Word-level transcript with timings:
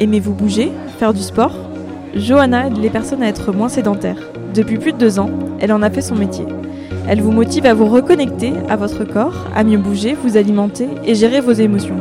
Aimez-vous 0.00 0.32
bouger, 0.32 0.70
faire 0.98 1.12
du 1.12 1.22
sport? 1.22 1.52
Johanna 2.14 2.68
aide 2.68 2.78
les 2.78 2.88
personnes 2.88 3.22
à 3.22 3.26
être 3.26 3.52
moins 3.52 3.68
sédentaires. 3.68 4.30
Depuis 4.54 4.78
plus 4.78 4.92
de 4.92 4.98
deux 4.98 5.18
ans, 5.18 5.30
elle 5.58 5.72
en 5.72 5.82
a 5.82 5.90
fait 5.90 6.02
son 6.02 6.14
métier. 6.14 6.44
Elle 7.08 7.20
vous 7.20 7.32
motive 7.32 7.66
à 7.66 7.74
vous 7.74 7.86
reconnecter 7.86 8.52
à 8.68 8.76
votre 8.76 9.02
corps, 9.02 9.46
à 9.56 9.64
mieux 9.64 9.76
bouger, 9.76 10.16
vous 10.22 10.36
alimenter 10.36 10.88
et 11.04 11.16
gérer 11.16 11.40
vos 11.40 11.52
émotions. 11.52 11.96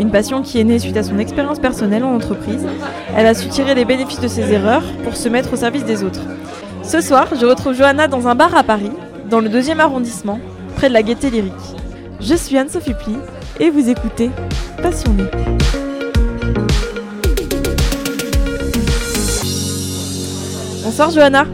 Une 0.00 0.10
passion 0.10 0.42
qui 0.42 0.58
est 0.58 0.64
née 0.64 0.80
suite 0.80 0.96
à 0.96 1.04
son 1.04 1.20
expérience 1.20 1.60
personnelle 1.60 2.02
en 2.02 2.12
entreprise. 2.12 2.66
Elle 3.16 3.26
a 3.26 3.34
su 3.34 3.48
tirer 3.48 3.76
les 3.76 3.84
bénéfices 3.84 4.20
de 4.20 4.28
ses 4.28 4.52
erreurs 4.52 4.82
pour 5.04 5.14
se 5.14 5.28
mettre 5.28 5.52
au 5.52 5.56
service 5.56 5.84
des 5.84 6.02
autres. 6.02 6.22
Ce 6.82 7.00
soir, 7.00 7.28
je 7.40 7.46
retrouve 7.46 7.74
Johanna 7.74 8.08
dans 8.08 8.26
un 8.26 8.34
bar 8.34 8.54
à 8.56 8.64
Paris, 8.64 8.92
dans 9.30 9.40
le 9.40 9.48
deuxième 9.48 9.78
arrondissement, 9.78 10.40
près 10.74 10.88
de 10.88 10.94
la 10.94 11.04
Gaîté 11.04 11.30
Lyrique. 11.30 11.52
Je 12.20 12.34
suis 12.34 12.58
Anne-Sophie 12.58 12.94
Pli 12.94 13.16
et 13.60 13.70
vous 13.70 13.88
écoutez 13.88 14.30
Passionnée. 14.82 15.30
Bonsoir 20.98 21.10
Johanna. 21.10 21.44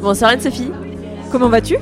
Bonsoir 0.00 0.30
Anne-Sophie. 0.30 0.70
Comment 1.32 1.48
vas-tu? 1.48 1.78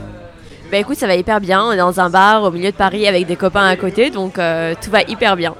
Bah 0.70 0.79
écoute, 0.79 0.97
ça 0.97 1.06
va 1.06 1.15
hyper 1.15 1.39
bien. 1.39 1.62
On 1.62 1.73
est 1.73 1.77
dans 1.77 2.01
un 2.01 2.09
bar 2.09 2.43
au 2.43 2.51
milieu 2.51 2.70
de 2.70 2.75
Paris 2.75 3.06
avec 3.06 3.27
des 3.27 3.37
copains 3.37 3.66
à 3.66 3.77
côté, 3.77 4.09
donc 4.09 4.39
euh, 4.39 4.73
tout 4.83 4.91
va 4.91 5.03
hyper 5.03 5.37
bien. 5.37 5.55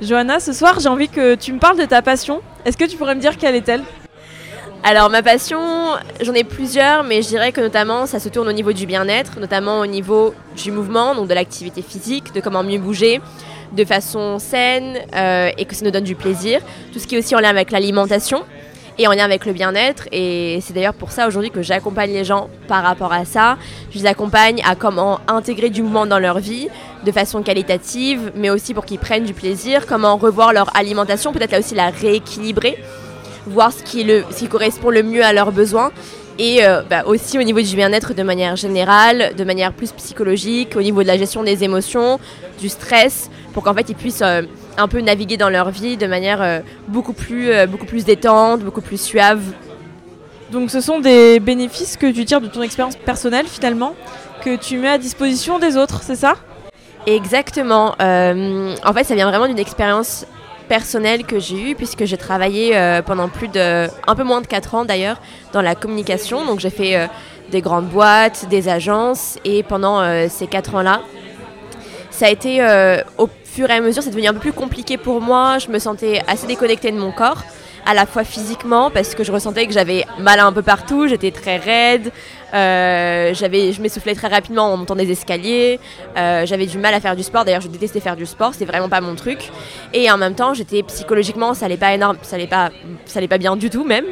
Johanna, 0.00 0.40
ce 0.40 0.54
soir, 0.54 0.80
j'ai 0.80 0.88
envie 0.88 1.10
que 1.10 1.34
tu 1.34 1.52
me 1.52 1.58
parles 1.58 1.76
de 1.76 1.84
ta 1.84 2.00
passion. 2.00 2.40
Est-ce 2.64 2.78
que 2.78 2.86
tu 2.86 2.96
pourrais 2.96 3.14
me 3.14 3.20
dire 3.20 3.36
quelle 3.36 3.54
est-elle? 3.54 3.82
Alors 4.84 5.10
ma 5.10 5.22
passion, 5.22 5.60
j'en 6.22 6.32
ai 6.32 6.44
plusieurs, 6.44 7.04
mais 7.04 7.20
je 7.20 7.28
dirais 7.28 7.52
que 7.52 7.60
notamment 7.60 8.06
ça 8.06 8.20
se 8.20 8.30
tourne 8.30 8.48
au 8.48 8.52
niveau 8.52 8.72
du 8.72 8.86
bien-être, 8.86 9.38
notamment 9.38 9.80
au 9.80 9.86
niveau 9.86 10.32
du 10.56 10.72
mouvement, 10.72 11.14
donc 11.14 11.28
de 11.28 11.34
l'activité 11.34 11.82
physique, 11.82 12.32
de 12.32 12.40
comment 12.40 12.62
mieux 12.62 12.78
bouger 12.78 13.20
de 13.72 13.84
façon 13.84 14.38
saine 14.38 14.98
euh, 15.14 15.50
et 15.58 15.66
que 15.66 15.74
ça 15.74 15.84
nous 15.84 15.90
donne 15.90 16.04
du 16.04 16.14
plaisir. 16.14 16.62
Tout 16.94 16.98
ce 16.98 17.06
qui 17.06 17.16
est 17.16 17.18
aussi 17.18 17.36
en 17.36 17.40
lien 17.40 17.50
avec 17.50 17.70
l'alimentation 17.70 18.44
et 19.00 19.08
en 19.08 19.12
lien 19.12 19.24
avec 19.24 19.46
le 19.46 19.54
bien-être. 19.54 20.04
Et 20.12 20.58
c'est 20.60 20.74
d'ailleurs 20.74 20.94
pour 20.94 21.10
ça 21.10 21.26
aujourd'hui 21.26 21.50
que 21.50 21.62
j'accompagne 21.62 22.12
les 22.12 22.24
gens 22.24 22.50
par 22.68 22.84
rapport 22.84 23.14
à 23.14 23.24
ça. 23.24 23.56
Je 23.90 23.98
les 23.98 24.06
accompagne 24.06 24.60
à 24.62 24.74
comment 24.74 25.20
intégrer 25.26 25.70
du 25.70 25.82
mouvement 25.82 26.04
dans 26.04 26.18
leur 26.18 26.38
vie 26.38 26.68
de 27.04 27.10
façon 27.10 27.42
qualitative, 27.42 28.30
mais 28.36 28.50
aussi 28.50 28.74
pour 28.74 28.84
qu'ils 28.84 28.98
prennent 28.98 29.24
du 29.24 29.32
plaisir, 29.32 29.86
comment 29.86 30.18
revoir 30.18 30.52
leur 30.52 30.76
alimentation, 30.76 31.32
peut-être 31.32 31.52
là 31.52 31.60
aussi 31.60 31.74
la 31.74 31.88
rééquilibrer, 31.88 32.76
voir 33.46 33.72
ce 33.72 33.82
qui, 33.82 34.48
correspond 34.48 34.90
le 34.90 35.02
mieux 35.02 35.24
à 35.24 35.32
leurs 35.32 35.50
besoins. 35.50 35.90
Et 36.38 36.64
euh, 36.64 36.82
bah, 36.88 37.04
aussi 37.06 37.38
au 37.38 37.42
niveau 37.42 37.60
du 37.60 37.76
bien-être 37.76 38.12
de 38.12 38.22
manière 38.22 38.56
générale, 38.56 39.34
de 39.34 39.44
manière 39.44 39.72
plus 39.72 39.92
psychologique, 39.92 40.76
au 40.76 40.82
niveau 40.82 41.02
de 41.02 41.08
la 41.08 41.16
gestion 41.16 41.42
des 41.42 41.64
émotions, 41.64 42.18
du 42.60 42.68
stress, 42.68 43.30
pour 43.54 43.62
qu'en 43.62 43.74
fait 43.74 43.88
ils 43.88 43.96
puissent 43.96 44.22
euh, 44.22 44.42
un 44.80 44.88
peu 44.88 45.00
naviguer 45.00 45.36
dans 45.36 45.50
leur 45.50 45.70
vie 45.70 45.96
de 45.96 46.06
manière 46.06 46.42
euh, 46.42 46.60
beaucoup, 46.88 47.12
plus, 47.12 47.50
beaucoup 47.66 47.86
plus 47.86 48.04
détente, 48.04 48.60
beaucoup 48.60 48.80
plus 48.80 49.00
suave. 49.00 49.42
Donc 50.50 50.70
ce 50.70 50.80
sont 50.80 51.00
des 51.00 51.38
bénéfices 51.38 51.96
que 51.96 52.10
tu 52.10 52.24
tires 52.24 52.40
de 52.40 52.48
ton 52.48 52.62
expérience 52.62 52.96
personnelle 52.96 53.46
finalement, 53.46 53.94
que 54.44 54.56
tu 54.56 54.78
mets 54.78 54.88
à 54.88 54.98
disposition 54.98 55.58
des 55.58 55.76
autres, 55.76 56.02
c'est 56.02 56.16
ça? 56.16 56.34
Exactement. 57.06 57.94
en 57.98 58.92
fait, 58.92 59.04
ça 59.04 59.14
vient 59.14 59.28
vraiment 59.30 59.46
d'une 59.46 59.58
expérience 59.58 60.26
personnelle 60.68 61.24
que 61.24 61.38
j'ai 61.38 61.70
eue 61.70 61.74
puisque 61.74 62.04
j'ai 62.04 62.16
travaillé 62.16 62.78
pendant 63.06 63.28
plus 63.28 63.48
de 63.48 63.88
un 64.06 64.14
peu 64.14 64.22
moins 64.22 64.40
de 64.40 64.46
4 64.46 64.74
ans 64.74 64.84
d'ailleurs 64.84 65.20
dans 65.52 65.62
la 65.62 65.74
communication 65.74 66.44
donc 66.44 66.60
j'ai 66.60 66.70
fait 66.70 67.08
des 67.50 67.60
grandes 67.60 67.88
boîtes 67.88 68.46
des 68.48 68.68
agences 68.68 69.38
et 69.44 69.64
pendant 69.64 70.28
ces 70.28 70.46
4 70.46 70.76
ans 70.76 70.82
là 70.82 71.00
ça 72.10 72.26
a 72.26 72.30
été 72.30 72.60
au 73.18 73.28
fur 73.50 73.68
et 73.68 73.74
à 73.74 73.80
mesure, 73.80 74.02
c'est 74.02 74.10
devenu 74.10 74.28
un 74.28 74.34
peu 74.34 74.40
plus 74.40 74.52
compliqué 74.52 74.96
pour 74.96 75.20
moi. 75.20 75.58
Je 75.58 75.68
me 75.68 75.78
sentais 75.78 76.22
assez 76.26 76.46
déconnectée 76.46 76.92
de 76.92 76.98
mon 76.98 77.10
corps, 77.10 77.42
à 77.84 77.94
la 77.94 78.06
fois 78.06 78.24
physiquement, 78.24 78.90
parce 78.90 79.14
que 79.14 79.24
je 79.24 79.32
ressentais 79.32 79.66
que 79.66 79.72
j'avais 79.72 80.04
mal 80.18 80.38
un 80.38 80.52
peu 80.52 80.62
partout, 80.62 81.08
j'étais 81.08 81.30
très 81.30 81.56
raide, 81.56 82.12
euh, 82.54 83.34
j'avais, 83.34 83.72
je 83.72 83.82
m'essoufflais 83.82 84.14
très 84.14 84.28
rapidement 84.28 84.72
en 84.72 84.76
montant 84.76 84.94
des 84.94 85.10
escaliers, 85.10 85.80
euh, 86.16 86.46
j'avais 86.46 86.66
du 86.66 86.78
mal 86.78 86.94
à 86.94 87.00
faire 87.00 87.16
du 87.16 87.22
sport. 87.22 87.44
D'ailleurs, 87.44 87.60
je 87.60 87.68
détestais 87.68 88.00
faire 88.00 88.16
du 88.16 88.26
sport, 88.26 88.52
c'était 88.52 88.66
vraiment 88.66 88.88
pas 88.88 89.00
mon 89.00 89.14
truc. 89.16 89.50
Et 89.92 90.10
en 90.10 90.16
même 90.18 90.34
temps, 90.34 90.54
j'étais 90.54 90.82
psychologiquement, 90.84 91.54
ça 91.54 91.66
allait 91.66 91.76
pas 91.76 91.92
énorme, 91.92 92.18
ça 92.22 92.36
allait 92.36 92.46
pas, 92.46 92.70
ça 93.06 93.18
allait 93.18 93.28
pas 93.28 93.38
bien 93.38 93.56
du 93.56 93.70
tout 93.70 93.84
même. 93.84 94.06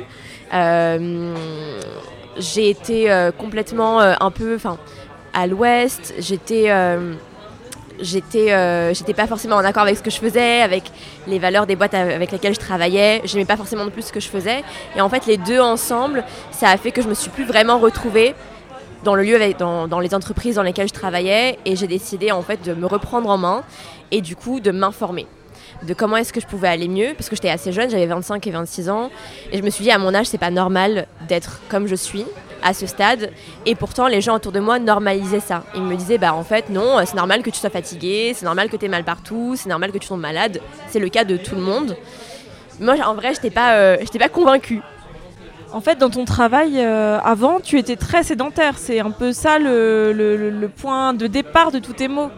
Euh, 0.52 1.34
j'ai 2.38 2.70
été 2.70 3.30
complètement 3.36 4.00
un 4.00 4.30
peu, 4.30 4.54
enfin, 4.54 4.78
à 5.34 5.46
l'ouest. 5.46 6.14
J'étais 6.18 6.70
j'étais 8.00 8.52
euh, 8.52 8.92
j'étais 8.94 9.14
pas 9.14 9.26
forcément 9.26 9.56
en 9.56 9.64
accord 9.64 9.82
avec 9.82 9.96
ce 9.96 10.02
que 10.02 10.10
je 10.10 10.18
faisais, 10.18 10.60
avec 10.62 10.84
les 11.26 11.38
valeurs 11.38 11.66
des 11.66 11.76
boîtes 11.76 11.94
avec 11.94 12.32
lesquelles 12.32 12.54
je 12.54 12.60
travaillais. 12.60 13.20
J'aimais 13.24 13.44
pas 13.44 13.56
forcément 13.56 13.84
non 13.84 13.90
plus 13.90 14.02
ce 14.02 14.12
que 14.12 14.20
je 14.20 14.28
faisais. 14.28 14.62
Et 14.96 15.00
en 15.00 15.08
fait, 15.08 15.26
les 15.26 15.36
deux 15.36 15.60
ensemble, 15.60 16.24
ça 16.50 16.70
a 16.70 16.76
fait 16.76 16.90
que 16.90 17.02
je 17.02 17.08
me 17.08 17.14
suis 17.14 17.30
plus 17.30 17.44
vraiment 17.44 17.78
retrouvée 17.78 18.34
dans 19.04 19.14
le 19.14 19.22
lieu, 19.22 19.38
dans, 19.58 19.86
dans 19.86 20.00
les 20.00 20.14
entreprises 20.14 20.56
dans 20.56 20.62
lesquelles 20.62 20.88
je 20.88 20.94
travaillais. 20.94 21.58
Et 21.64 21.76
j'ai 21.76 21.86
décidé 21.86 22.32
en 22.32 22.42
fait 22.42 22.62
de 22.62 22.74
me 22.74 22.86
reprendre 22.86 23.28
en 23.28 23.38
main 23.38 23.62
et 24.10 24.20
du 24.20 24.36
coup 24.36 24.60
de 24.60 24.70
m'informer 24.70 25.26
de 25.82 25.94
comment 25.94 26.16
est-ce 26.16 26.32
que 26.32 26.40
je 26.40 26.46
pouvais 26.46 26.66
aller 26.66 26.88
mieux 26.88 27.12
parce 27.16 27.28
que 27.28 27.36
j'étais 27.36 27.50
assez 27.50 27.70
jeune, 27.72 27.88
j'avais 27.88 28.06
25 28.06 28.44
et 28.46 28.50
26 28.50 28.90
ans 28.90 29.10
et 29.52 29.58
je 29.58 29.62
me 29.62 29.70
suis 29.70 29.84
dit 29.84 29.90
à 29.90 29.98
mon 29.98 30.12
âge 30.14 30.26
c'est 30.26 30.38
pas 30.38 30.50
normal 30.50 31.06
d'être 31.28 31.60
comme 31.68 31.86
je 31.86 31.94
suis 31.94 32.24
à 32.62 32.74
ce 32.74 32.86
stade. 32.86 33.30
Et 33.66 33.74
pourtant, 33.74 34.06
les 34.06 34.20
gens 34.20 34.36
autour 34.36 34.52
de 34.52 34.60
moi 34.60 34.78
normalisaient 34.78 35.40
ça. 35.40 35.64
Ils 35.74 35.82
me 35.82 35.96
disaient, 35.96 36.18
bah 36.18 36.34
en 36.34 36.44
fait, 36.44 36.70
non, 36.70 36.98
c'est 37.04 37.14
normal 37.16 37.42
que 37.42 37.50
tu 37.50 37.58
sois 37.58 37.70
fatigué, 37.70 38.32
c'est 38.34 38.44
normal 38.44 38.68
que 38.68 38.76
tu 38.76 38.86
aies 38.86 38.88
mal 38.88 39.04
partout, 39.04 39.54
c'est 39.56 39.68
normal 39.68 39.92
que 39.92 39.98
tu 39.98 40.08
tombes 40.08 40.20
malade. 40.20 40.60
C'est 40.88 41.00
le 41.00 41.08
cas 41.08 41.24
de 41.24 41.36
tout 41.36 41.54
le 41.54 41.60
monde. 41.60 41.96
Moi, 42.80 42.94
en 43.04 43.14
vrai, 43.14 43.34
je 43.34 43.38
n'étais 43.38 43.50
pas, 43.50 43.74
euh, 43.74 43.96
pas 44.18 44.28
convaincue. 44.28 44.80
En 45.72 45.80
fait, 45.80 45.98
dans 45.98 46.08
ton 46.08 46.24
travail 46.24 46.74
euh, 46.78 47.18
avant, 47.20 47.60
tu 47.60 47.78
étais 47.78 47.96
très 47.96 48.22
sédentaire. 48.22 48.78
C'est 48.78 49.00
un 49.00 49.10
peu 49.10 49.32
ça 49.32 49.58
le, 49.58 50.12
le, 50.12 50.68
point 50.68 51.12
de 51.12 51.26
départ 51.26 51.72
de 51.72 51.78
tous 51.78 51.92
tes 51.92 52.08
mots. 52.08 52.30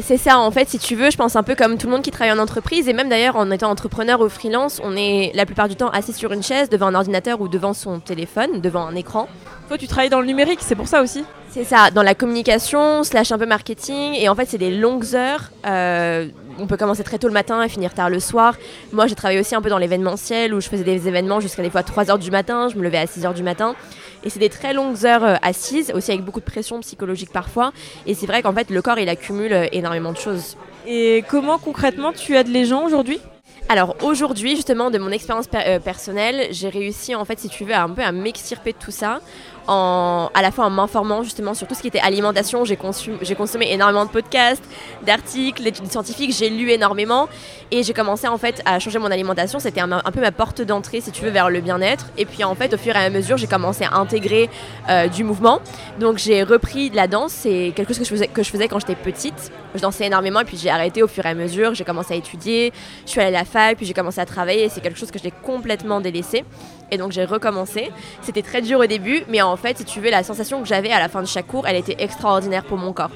C'est 0.00 0.16
ça, 0.16 0.38
en 0.38 0.50
fait, 0.50 0.68
si 0.68 0.78
tu 0.78 0.94
veux, 0.94 1.10
je 1.10 1.16
pense 1.16 1.34
un 1.34 1.42
peu 1.42 1.54
comme 1.54 1.76
tout 1.76 1.86
le 1.86 1.92
monde 1.92 2.02
qui 2.02 2.10
travaille 2.10 2.32
en 2.32 2.38
entreprise, 2.38 2.88
et 2.88 2.92
même 2.92 3.08
d'ailleurs 3.08 3.36
en 3.36 3.50
étant 3.50 3.70
entrepreneur 3.70 4.20
ou 4.20 4.28
freelance, 4.28 4.80
on 4.84 4.96
est 4.96 5.32
la 5.34 5.44
plupart 5.44 5.68
du 5.68 5.74
temps 5.74 5.88
assis 5.88 6.12
sur 6.12 6.32
une 6.32 6.42
chaise, 6.42 6.70
devant 6.70 6.86
un 6.86 6.94
ordinateur 6.94 7.40
ou 7.40 7.48
devant 7.48 7.74
son 7.74 7.98
téléphone, 7.98 8.60
devant 8.60 8.86
un 8.86 8.94
écran. 8.94 9.28
Toi, 9.66 9.76
tu 9.76 9.88
travailles 9.88 10.08
dans 10.08 10.20
le 10.20 10.26
numérique, 10.26 10.60
c'est 10.62 10.76
pour 10.76 10.86
ça 10.88 11.02
aussi? 11.02 11.24
C'est 11.50 11.64
ça, 11.64 11.90
dans 11.90 12.02
la 12.02 12.14
communication, 12.14 13.02
slash 13.02 13.32
un 13.32 13.38
peu 13.38 13.46
marketing. 13.46 14.14
Et 14.14 14.28
en 14.28 14.34
fait, 14.34 14.46
c'est 14.46 14.58
des 14.58 14.70
longues 14.70 15.14
heures. 15.14 15.50
Euh, 15.66 16.28
on 16.58 16.66
peut 16.66 16.76
commencer 16.76 17.02
très 17.02 17.18
tôt 17.18 17.26
le 17.26 17.34
matin 17.34 17.62
et 17.62 17.68
finir 17.68 17.94
tard 17.94 18.10
le 18.10 18.20
soir. 18.20 18.54
Moi, 18.92 19.06
j'ai 19.06 19.14
travaillé 19.14 19.40
aussi 19.40 19.54
un 19.54 19.62
peu 19.62 19.70
dans 19.70 19.78
l'événementiel 19.78 20.54
où 20.54 20.60
je 20.60 20.68
faisais 20.68 20.84
des 20.84 21.08
événements 21.08 21.40
jusqu'à 21.40 21.62
des 21.62 21.70
fois 21.70 21.82
3 21.82 22.10
heures 22.10 22.18
du 22.18 22.30
matin. 22.30 22.68
Je 22.68 22.76
me 22.76 22.82
levais 22.82 22.98
à 22.98 23.06
6 23.06 23.26
heures 23.26 23.34
du 23.34 23.42
matin. 23.42 23.74
Et 24.24 24.30
c'est 24.30 24.38
des 24.38 24.48
très 24.48 24.72
longues 24.72 25.04
heures 25.04 25.24
euh, 25.24 25.36
assises, 25.42 25.92
aussi 25.94 26.10
avec 26.10 26.24
beaucoup 26.24 26.40
de 26.40 26.44
pression 26.44 26.80
psychologique 26.80 27.30
parfois. 27.32 27.72
Et 28.06 28.14
c'est 28.14 28.26
vrai 28.26 28.42
qu'en 28.42 28.52
fait, 28.52 28.70
le 28.70 28.82
corps, 28.82 28.98
il 28.98 29.08
accumule 29.08 29.52
euh, 29.52 29.66
énormément 29.72 30.12
de 30.12 30.18
choses. 30.18 30.56
Et 30.86 31.24
comment 31.28 31.58
concrètement 31.58 32.12
tu 32.12 32.34
aides 32.36 32.48
les 32.48 32.64
gens 32.64 32.84
aujourd'hui? 32.84 33.20
Alors 33.68 33.96
aujourd'hui, 34.02 34.56
justement, 34.56 34.90
de 34.90 34.98
mon 34.98 35.10
expérience 35.10 35.46
personnelle, 35.84 36.48
j'ai 36.52 36.68
réussi, 36.68 37.14
en 37.14 37.24
fait, 37.24 37.38
si 37.38 37.48
tu 37.48 37.64
veux, 37.64 37.74
un 37.74 37.90
peu 37.90 38.02
à 38.02 38.12
m'extirper 38.12 38.72
de 38.72 38.78
tout 38.78 38.90
ça 38.90 39.20
à 39.68 40.42
la 40.42 40.50
fois 40.50 40.64
en 40.64 40.70
m'informant 40.70 41.22
justement 41.22 41.52
sur 41.52 41.66
tout 41.66 41.74
ce 41.74 41.82
qui 41.82 41.88
était 41.88 42.00
alimentation. 42.00 42.64
J'ai 42.64 42.76
consommé 42.76 43.70
énormément 43.72 44.06
de 44.06 44.10
podcasts, 44.10 44.64
d'articles, 45.04 45.62
d'études 45.62 45.90
scientifiques, 45.90 46.34
j'ai 46.36 46.48
lu 46.48 46.70
énormément 46.70 47.28
et 47.70 47.82
j'ai 47.82 47.92
commencé 47.92 48.26
en 48.28 48.38
fait 48.38 48.62
à 48.64 48.78
changer 48.78 48.98
mon 48.98 49.10
alimentation. 49.10 49.58
C'était 49.58 49.80
un, 49.80 50.00
peu 50.12 50.20
ma 50.20 50.32
porte 50.32 50.62
d'entrée, 50.62 51.00
si 51.00 51.10
tu 51.10 51.22
veux, 51.22 51.30
vers 51.30 51.50
le 51.50 51.60
bien-être. 51.60 52.06
Et 52.16 52.24
puis 52.24 52.44
en 52.44 52.54
fait, 52.54 52.72
au 52.72 52.78
fur 52.78 52.96
et 52.96 52.98
à 52.98 53.10
mesure, 53.10 53.36
j'ai 53.36 53.46
commencé 53.46 53.84
à 53.84 53.96
intégrer 53.96 54.48
euh, 54.88 55.08
du 55.08 55.22
mouvement. 55.22 55.60
Donc 56.00 56.18
j'ai 56.18 56.42
repris 56.42 56.90
la 56.90 57.06
danse, 57.06 57.32
c'est 57.32 57.72
quelque 57.76 57.88
chose 57.88 57.98
que 57.98 58.04
je 58.04 58.10
faisais, 58.10 58.28
que 58.28 58.42
je 58.42 58.50
faisais 58.50 58.68
quand 58.68 58.78
j'étais 58.78 58.94
petite. 58.94 59.52
Je 59.74 59.80
dansais 59.80 60.06
énormément 60.06 60.40
et 60.40 60.44
puis 60.44 60.56
j'ai 60.56 60.70
arrêté 60.70 61.02
au 61.02 61.08
fur 61.08 61.26
et 61.26 61.28
à 61.28 61.34
mesure. 61.34 61.74
J'ai 61.74 61.84
commencé 61.84 62.14
à 62.14 62.16
étudier, 62.16 62.72
je 63.04 63.10
suis 63.10 63.20
allée 63.20 63.36
à 63.36 63.40
la 63.40 63.44
fac, 63.44 63.57
puis 63.76 63.86
j'ai 63.86 63.94
commencé 63.94 64.20
à 64.20 64.26
travailler 64.26 64.68
c'est 64.68 64.80
quelque 64.80 64.98
chose 64.98 65.10
que 65.10 65.18
j'ai 65.18 65.30
complètement 65.30 66.00
délaissé. 66.00 66.44
Et 66.90 66.96
donc 66.96 67.12
j'ai 67.12 67.24
recommencé. 67.24 67.90
C'était 68.22 68.42
très 68.42 68.62
dur 68.62 68.80
au 68.80 68.86
début, 68.86 69.22
mais 69.28 69.42
en 69.42 69.56
fait, 69.56 69.78
si 69.78 69.84
tu 69.84 70.00
veux, 70.00 70.10
la 70.10 70.22
sensation 70.22 70.62
que 70.62 70.68
j'avais 70.68 70.90
à 70.90 70.98
la 70.98 71.08
fin 71.08 71.22
de 71.22 71.26
chaque 71.26 71.46
cours, 71.46 71.66
elle 71.66 71.76
était 71.76 71.96
extraordinaire 71.98 72.64
pour 72.64 72.78
mon 72.78 72.92
corps. 72.92 73.10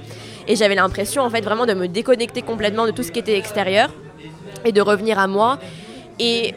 Et 0.49 0.57
j'avais 0.57 0.75
l'impression 0.75 1.23
en 1.23 1.31
fait 1.31 1.41
vraiment 1.41 1.67
de 1.67 1.75
me 1.75 1.89
déconnecter 1.89 2.43
complètement 2.43 2.87
de 2.87 2.91
tout 2.91 3.03
ce 3.03 3.13
qui 3.13 3.21
était 3.21 3.39
extérieur 3.39 3.91
et 4.65 4.73
de 4.73 4.81
revenir 4.81 5.19
à 5.19 5.27
moi. 5.27 5.59
Et 6.19 6.55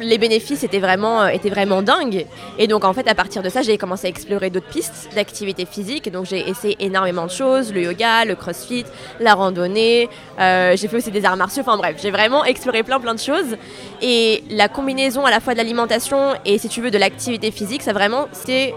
les 0.00 0.18
bénéfices 0.18 0.64
étaient 0.64 0.80
vraiment, 0.80 1.22
euh, 1.22 1.28
étaient 1.28 1.50
vraiment 1.50 1.82
dingues. 1.82 2.26
Et 2.58 2.66
donc, 2.66 2.84
en 2.84 2.92
fait, 2.92 3.06
à 3.08 3.14
partir 3.14 3.42
de 3.42 3.48
ça, 3.48 3.62
j'ai 3.62 3.78
commencé 3.78 4.06
à 4.06 4.10
explorer 4.10 4.50
d'autres 4.50 4.68
pistes 4.68 5.08
d'activité 5.14 5.66
physique. 5.66 6.10
Donc, 6.10 6.26
j'ai 6.26 6.48
essayé 6.48 6.76
énormément 6.80 7.26
de 7.26 7.30
choses 7.30 7.72
le 7.72 7.82
yoga, 7.82 8.24
le 8.24 8.34
crossfit, 8.34 8.84
la 9.20 9.34
randonnée. 9.34 10.08
Euh, 10.40 10.76
j'ai 10.76 10.88
fait 10.88 10.96
aussi 10.96 11.10
des 11.10 11.24
arts 11.24 11.36
martiaux. 11.36 11.62
Enfin, 11.62 11.76
bref, 11.76 11.96
j'ai 12.02 12.10
vraiment 12.10 12.44
exploré 12.44 12.82
plein, 12.82 12.98
plein 12.98 13.14
de 13.14 13.20
choses. 13.20 13.56
Et 14.02 14.42
la 14.50 14.68
combinaison 14.68 15.24
à 15.24 15.30
la 15.30 15.40
fois 15.40 15.52
de 15.52 15.58
l'alimentation 15.58 16.34
et, 16.44 16.58
si 16.58 16.68
tu 16.68 16.80
veux, 16.80 16.90
de 16.90 16.98
l'activité 16.98 17.50
physique, 17.50 17.82
ça 17.82 17.92
vraiment, 17.92 18.26
c'était 18.32 18.74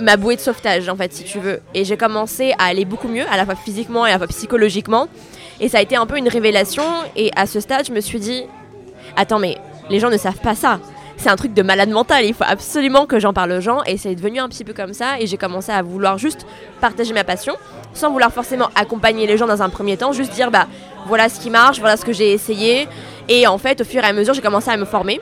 ma 0.00 0.16
bouée 0.16 0.36
de 0.36 0.40
sauvetage, 0.40 0.88
en 0.88 0.96
fait, 0.96 1.12
si 1.12 1.24
tu 1.24 1.38
veux. 1.38 1.60
Et 1.74 1.84
j'ai 1.84 1.96
commencé 1.96 2.54
à 2.58 2.66
aller 2.66 2.84
beaucoup 2.84 3.08
mieux, 3.08 3.24
à 3.30 3.36
la 3.36 3.44
fois 3.44 3.56
physiquement 3.56 4.06
et 4.06 4.10
à 4.10 4.12
la 4.12 4.18
fois 4.18 4.28
psychologiquement. 4.28 5.08
Et 5.60 5.68
ça 5.68 5.78
a 5.78 5.82
été 5.82 5.96
un 5.96 6.06
peu 6.06 6.16
une 6.16 6.28
révélation. 6.28 6.84
Et 7.16 7.30
à 7.34 7.46
ce 7.46 7.60
stade, 7.60 7.86
je 7.86 7.92
me 7.92 8.00
suis 8.00 8.20
dit, 8.20 8.44
attends, 9.16 9.38
mais 9.38 9.58
les 9.92 10.00
gens 10.00 10.10
ne 10.10 10.16
savent 10.16 10.40
pas 10.40 10.54
ça. 10.54 10.80
C'est 11.16 11.28
un 11.28 11.36
truc 11.36 11.54
de 11.54 11.62
malade 11.62 11.90
mental, 11.90 12.24
il 12.24 12.34
faut 12.34 12.44
absolument 12.44 13.06
que 13.06 13.20
j'en 13.20 13.32
parle 13.32 13.52
aux 13.52 13.60
gens 13.60 13.84
et 13.84 13.96
c'est 13.96 14.14
devenu 14.14 14.40
un 14.40 14.48
petit 14.48 14.64
peu 14.64 14.72
comme 14.72 14.92
ça 14.92 15.20
et 15.20 15.26
j'ai 15.28 15.36
commencé 15.36 15.70
à 15.70 15.82
vouloir 15.82 16.18
juste 16.18 16.46
partager 16.80 17.12
ma 17.12 17.22
passion 17.22 17.54
sans 17.94 18.10
vouloir 18.10 18.32
forcément 18.32 18.70
accompagner 18.74 19.26
les 19.26 19.36
gens 19.36 19.46
dans 19.46 19.62
un 19.62 19.68
premier 19.68 19.96
temps, 19.96 20.12
juste 20.12 20.32
dire 20.32 20.50
bah 20.50 20.66
voilà 21.06 21.28
ce 21.28 21.38
qui 21.38 21.50
marche, 21.50 21.78
voilà 21.78 21.96
ce 21.96 22.04
que 22.04 22.12
j'ai 22.12 22.32
essayé 22.32 22.88
et 23.28 23.46
en 23.46 23.58
fait 23.58 23.82
au 23.82 23.84
fur 23.84 24.02
et 24.02 24.06
à 24.06 24.12
mesure 24.12 24.34
j'ai 24.34 24.40
commencé 24.40 24.70
à 24.70 24.76
me 24.76 24.86
former 24.86 25.20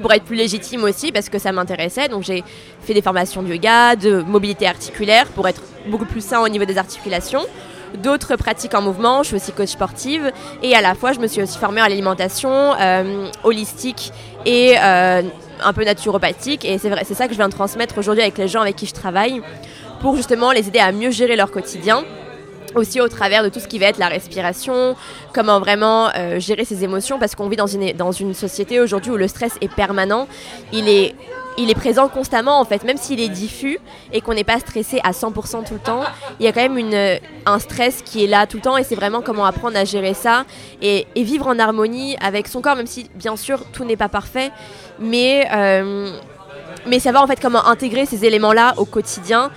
pour 0.00 0.12
être 0.12 0.24
plus 0.24 0.36
légitime 0.36 0.84
aussi 0.84 1.12
parce 1.12 1.28
que 1.28 1.38
ça 1.38 1.52
m'intéressait. 1.52 2.08
Donc 2.08 2.22
j'ai 2.22 2.42
fait 2.82 2.94
des 2.94 3.02
formations 3.02 3.42
de 3.42 3.48
yoga, 3.48 3.96
de 3.96 4.22
mobilité 4.22 4.66
articulaire 4.66 5.26
pour 5.26 5.46
être 5.48 5.62
beaucoup 5.88 6.06
plus 6.06 6.24
sain 6.24 6.40
au 6.40 6.48
niveau 6.48 6.64
des 6.64 6.78
articulations. 6.78 7.42
D'autres 7.98 8.36
pratiques 8.36 8.74
en 8.74 8.82
mouvement, 8.82 9.22
je 9.22 9.28
suis 9.28 9.36
aussi 9.36 9.52
coach 9.52 9.70
sportive 9.70 10.30
et 10.62 10.74
à 10.74 10.80
la 10.80 10.94
fois 10.94 11.12
je 11.12 11.18
me 11.18 11.26
suis 11.26 11.42
aussi 11.42 11.58
formée 11.58 11.80
à 11.80 11.88
l'alimentation 11.88 12.50
euh, 12.50 13.26
holistique 13.42 14.12
et 14.46 14.74
euh, 14.78 15.22
un 15.62 15.72
peu 15.72 15.84
naturopathique. 15.84 16.64
Et 16.64 16.78
c'est 16.78 16.88
vrai, 16.88 17.02
c'est 17.04 17.14
ça 17.14 17.26
que 17.26 17.32
je 17.32 17.38
viens 17.38 17.48
de 17.48 17.54
transmettre 17.54 17.98
aujourd'hui 17.98 18.22
avec 18.22 18.38
les 18.38 18.48
gens 18.48 18.60
avec 18.60 18.76
qui 18.76 18.86
je 18.86 18.94
travaille 18.94 19.42
pour 20.00 20.16
justement 20.16 20.52
les 20.52 20.68
aider 20.68 20.78
à 20.78 20.92
mieux 20.92 21.10
gérer 21.10 21.36
leur 21.36 21.50
quotidien 21.50 22.04
aussi 22.74 23.00
au 23.00 23.08
travers 23.08 23.42
de 23.42 23.48
tout 23.48 23.60
ce 23.60 23.68
qui 23.68 23.78
va 23.78 23.86
être 23.86 23.98
la 23.98 24.08
respiration, 24.08 24.96
comment 25.34 25.60
vraiment 25.60 26.10
euh, 26.16 26.38
gérer 26.38 26.64
ses 26.64 26.84
émotions, 26.84 27.18
parce 27.18 27.34
qu'on 27.34 27.48
vit 27.48 27.56
dans 27.56 27.66
une, 27.66 27.92
dans 27.92 28.12
une 28.12 28.34
société 28.34 28.80
aujourd'hui 28.80 29.10
où 29.12 29.16
le 29.16 29.28
stress 29.28 29.56
est 29.60 29.72
permanent, 29.72 30.28
il 30.72 30.88
est, 30.88 31.14
il 31.58 31.70
est 31.70 31.74
présent 31.74 32.08
constamment 32.08 32.60
en 32.60 32.64
fait, 32.64 32.84
même 32.84 32.96
s'il 32.96 33.20
est 33.20 33.28
diffus 33.28 33.78
et 34.12 34.20
qu'on 34.20 34.34
n'est 34.34 34.44
pas 34.44 34.58
stressé 34.58 35.00
à 35.04 35.12
100% 35.12 35.66
tout 35.66 35.74
le 35.74 35.80
temps, 35.80 36.02
il 36.38 36.46
y 36.46 36.48
a 36.48 36.52
quand 36.52 36.62
même 36.62 36.78
une, 36.78 37.18
un 37.46 37.58
stress 37.58 38.02
qui 38.02 38.24
est 38.24 38.26
là 38.26 38.46
tout 38.46 38.56
le 38.56 38.62
temps 38.62 38.76
et 38.76 38.84
c'est 38.84 38.94
vraiment 38.94 39.20
comment 39.20 39.44
apprendre 39.44 39.76
à 39.76 39.84
gérer 39.84 40.14
ça 40.14 40.44
et, 40.80 41.06
vivre 41.16 41.46
en 41.48 41.58
harmonie 41.58 42.16
avec 42.20 42.48
son 42.48 42.60
corps, 42.62 42.76
même 42.76 42.86
si 42.86 43.10
bien 43.14 43.36
sûr 43.36 43.64
tout 43.72 43.84
n'est 43.84 43.96
pas 43.96 44.08
parfait, 44.08 44.50
mais... 44.98 45.48
Euh, 45.52 46.12
mais 46.86 46.98
savoir 46.98 47.24
en 47.24 47.26
fait 47.26 47.40
comment 47.40 47.66
intégrer 47.66 48.06
ces 48.06 48.24
éléments-là 48.24 48.74
au 48.78 48.86
quotidien 48.86 49.50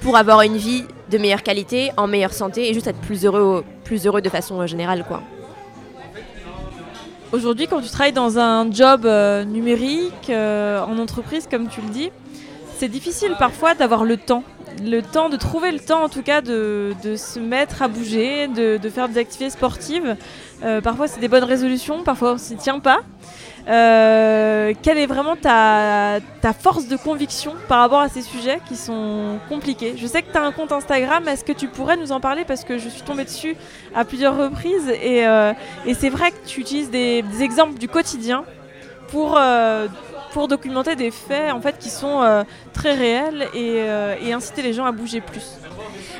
pour 0.00 0.16
avoir 0.16 0.40
une 0.42 0.56
vie 0.56 0.84
de 1.10 1.18
meilleure 1.18 1.42
qualité, 1.42 1.90
en 1.96 2.06
meilleure 2.06 2.32
santé 2.32 2.68
et 2.68 2.74
juste 2.74 2.86
être 2.86 3.00
plus 3.00 3.24
heureux, 3.24 3.64
plus 3.84 4.06
heureux 4.06 4.22
de 4.22 4.28
façon 4.28 4.66
générale. 4.66 5.04
quoi. 5.06 5.22
Aujourd'hui, 7.32 7.68
quand 7.68 7.80
tu 7.80 7.88
travailles 7.88 8.12
dans 8.12 8.40
un 8.40 8.72
job 8.72 9.06
euh, 9.06 9.44
numérique, 9.44 10.30
euh, 10.30 10.80
en 10.82 10.98
entreprise, 10.98 11.46
comme 11.48 11.68
tu 11.68 11.80
le 11.80 11.88
dis, 11.88 12.10
c'est 12.76 12.88
difficile 12.88 13.36
parfois 13.38 13.74
d'avoir 13.74 14.04
le 14.04 14.16
temps. 14.16 14.42
Le 14.82 15.00
temps, 15.00 15.28
de 15.28 15.36
trouver 15.36 15.70
le 15.70 15.78
temps 15.78 16.02
en 16.02 16.08
tout 16.08 16.22
cas 16.22 16.40
de, 16.40 16.92
se 17.16 17.38
mettre 17.38 17.82
à 17.82 17.88
bouger, 17.88 18.48
de, 18.48 18.78
faire 18.88 19.08
des 19.08 19.18
activités 19.18 19.50
sportives. 19.50 20.16
Euh, 20.62 20.80
parfois 20.80 21.08
c'est 21.08 21.20
des 21.20 21.28
bonnes 21.28 21.44
résolutions, 21.44 22.02
parfois 22.02 22.34
on 22.34 22.38
s'y 22.38 22.56
tient 22.56 22.80
pas. 22.80 23.00
Euh, 23.68 24.72
quelle 24.82 24.98
est 24.98 25.06
vraiment 25.06 25.36
ta, 25.36 26.20
force 26.58 26.88
de 26.88 26.96
conviction 26.96 27.54
par 27.68 27.80
rapport 27.80 28.00
à 28.00 28.08
ces 28.08 28.22
sujets 28.22 28.60
qui 28.68 28.76
sont 28.76 29.38
compliqués? 29.48 29.94
Je 29.96 30.06
sais 30.06 30.22
que 30.22 30.32
tu 30.32 30.38
as 30.38 30.42
un 30.42 30.52
compte 30.52 30.72
Instagram, 30.72 31.26
est-ce 31.28 31.44
que 31.44 31.52
tu 31.52 31.68
pourrais 31.68 31.96
nous 31.96 32.12
en 32.12 32.20
parler? 32.20 32.44
Parce 32.44 32.64
que 32.64 32.78
je 32.78 32.88
suis 32.88 33.02
tombée 33.02 33.24
dessus 33.24 33.56
à 33.94 34.04
plusieurs 34.04 34.36
reprises 34.36 34.88
et, 34.88 35.26
euh, 35.26 35.52
c'est 35.94 36.10
vrai 36.10 36.30
que 36.30 36.46
tu 36.46 36.60
utilises 36.60 36.90
des, 36.90 37.24
exemples 37.40 37.78
du 37.78 37.88
quotidien 37.88 38.44
pour, 39.08 39.40
pour 40.32 40.48
documenter 40.48 40.94
des 40.94 41.10
faits 41.10 41.52
en 41.52 41.60
fait, 41.60 41.78
qui 41.78 41.90
sont 41.90 42.44
très 42.72 42.94
réels 42.94 43.48
et 43.54 44.32
inciter 44.32 44.62
les 44.62 44.72
gens 44.72 44.84
à 44.84 44.92
bouger 44.92 45.20
plus. 45.20 45.58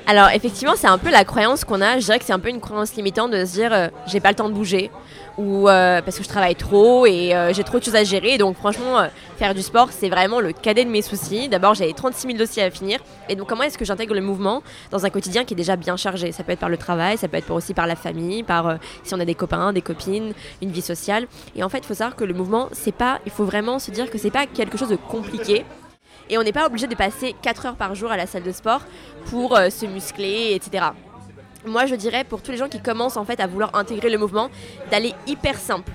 Alors 0.07 0.29
effectivement, 0.31 0.75
c'est 0.77 0.89
un 0.89 0.99
peu 0.99 1.11
la 1.11 1.25
croyance 1.25 1.65
qu'on 1.65 1.81
a. 1.81 1.99
Je 1.99 2.05
dirais 2.05 2.19
que 2.19 2.25
c'est 2.25 2.33
un 2.33 2.39
peu 2.39 2.49
une 2.49 2.61
croyance 2.61 2.95
limitante 2.95 3.31
de 3.31 3.45
se 3.45 3.53
dire 3.53 3.91
j'ai 4.07 4.21
pas 4.21 4.31
le 4.31 4.35
temps 4.35 4.49
de 4.49 4.55
bouger 4.55 4.91
ou 5.41 5.69
euh, 5.69 6.03
parce 6.03 6.19
que 6.19 6.23
je 6.23 6.29
travaille 6.29 6.55
trop 6.55 7.07
et 7.07 7.35
euh, 7.35 7.53
j'ai 7.53 7.65
trop 7.65 7.79
de 7.79 7.85
choses 7.85 7.97
à 7.97 8.05
gérer. 8.05 8.39
Donc 8.39 8.57
franchement, 8.57 8.99
euh, 8.99 9.09
faire 9.39 9.55
du 9.55 9.63
sport, 9.63 9.89
c'est 9.91 10.09
vraiment 10.09 10.41
le 10.41 10.53
cadet 10.53 10.85
de 10.85 10.91
mes 10.91 11.03
soucis. 11.03 11.49
D'abord, 11.49 11.75
j'avais 11.75 11.93
36 11.93 12.27
000 12.27 12.39
dossiers 12.39 12.63
à 12.63 12.71
finir. 12.71 13.01
Et 13.29 13.37
donc 13.37 13.49
comment 13.49 13.63
est-ce 13.63 13.79
que 13.79 13.85
j'intègre 13.85 14.15
le 14.15 14.21
mouvement 14.21 14.63
dans 14.91 15.07
un 15.07 15.11
quotidien 15.11 15.45
qui 15.45 15.55
est 15.55 15.57
déjà 15.57 15.77
bien 15.77 15.97
chargé? 15.97 16.33
Ça 16.33 16.45
peut 16.45 16.53
être 16.53 16.61
par 16.61 16.69
le 16.69 16.77
travail, 16.77 17.17
ça 17.17 17.29
peut 17.29 17.39
être 17.39 17.51
aussi 17.51 17.75
par 17.75 17.87
la 17.87 17.97
famille, 17.97 18.43
par 18.43 18.77
si 19.03 19.15
on 19.15 19.21
a 19.21 19.25
des 19.25 19.35
copains, 19.35 19.73
des 19.73 19.83
copines, 19.83 20.33
une 20.63 20.71
vie 20.71 20.83
sociale. 20.83 21.27
Et 21.57 21.63
en 21.63 21.69
fait, 21.69 21.79
il 21.79 21.87
faut 21.87 21.95
savoir 21.95 22.17
que 22.17 22.25
le 22.25 22.35
mouvement, 22.35 22.69
c'est 22.73 22.95
pas, 22.95 23.19
il 23.25 23.33
faut 23.33 23.45
vraiment 23.45 23.79
se 23.79 23.91
dire 23.91 24.11
que 24.11 24.19
c'est 24.19 24.31
pas 24.31 24.47
quelque 24.47 24.77
chose 24.77 24.91
de 24.91 24.97
compliqué. 24.97 25.65
Et 26.29 26.39
on 26.39 26.43
n'est 26.43 26.53
pas 26.53 26.67
obligé 26.67 26.87
de 26.87 26.95
passer 26.95 27.35
4 27.43 27.67
heures 27.67 27.77
par 27.77 27.95
jour 27.95 28.11
à 28.11 28.17
la 28.17 28.27
salle 28.27 28.43
de 28.43 28.53
sport 28.53 28.83
pour 29.27 29.57
se 29.57 29.87
muscler, 29.87 30.53
etc 30.55 30.87
moi 31.67 31.87
je 31.87 31.95
dirais 31.95 32.25
pour 32.25 32.43
tous 32.43 32.53
les 32.53 32.57
gens 32.57 32.69
qui 32.69 32.81
commencent 32.81 33.17
en 33.17 33.25
fait 33.25 33.41
à 33.41 33.47
vouloir 33.47 33.75
intégrer 33.75 34.11
le 34.11 34.19
mouvement, 34.19 34.51
d'aller 34.91 35.13
hyper 35.27 35.59
simple. 35.59 35.93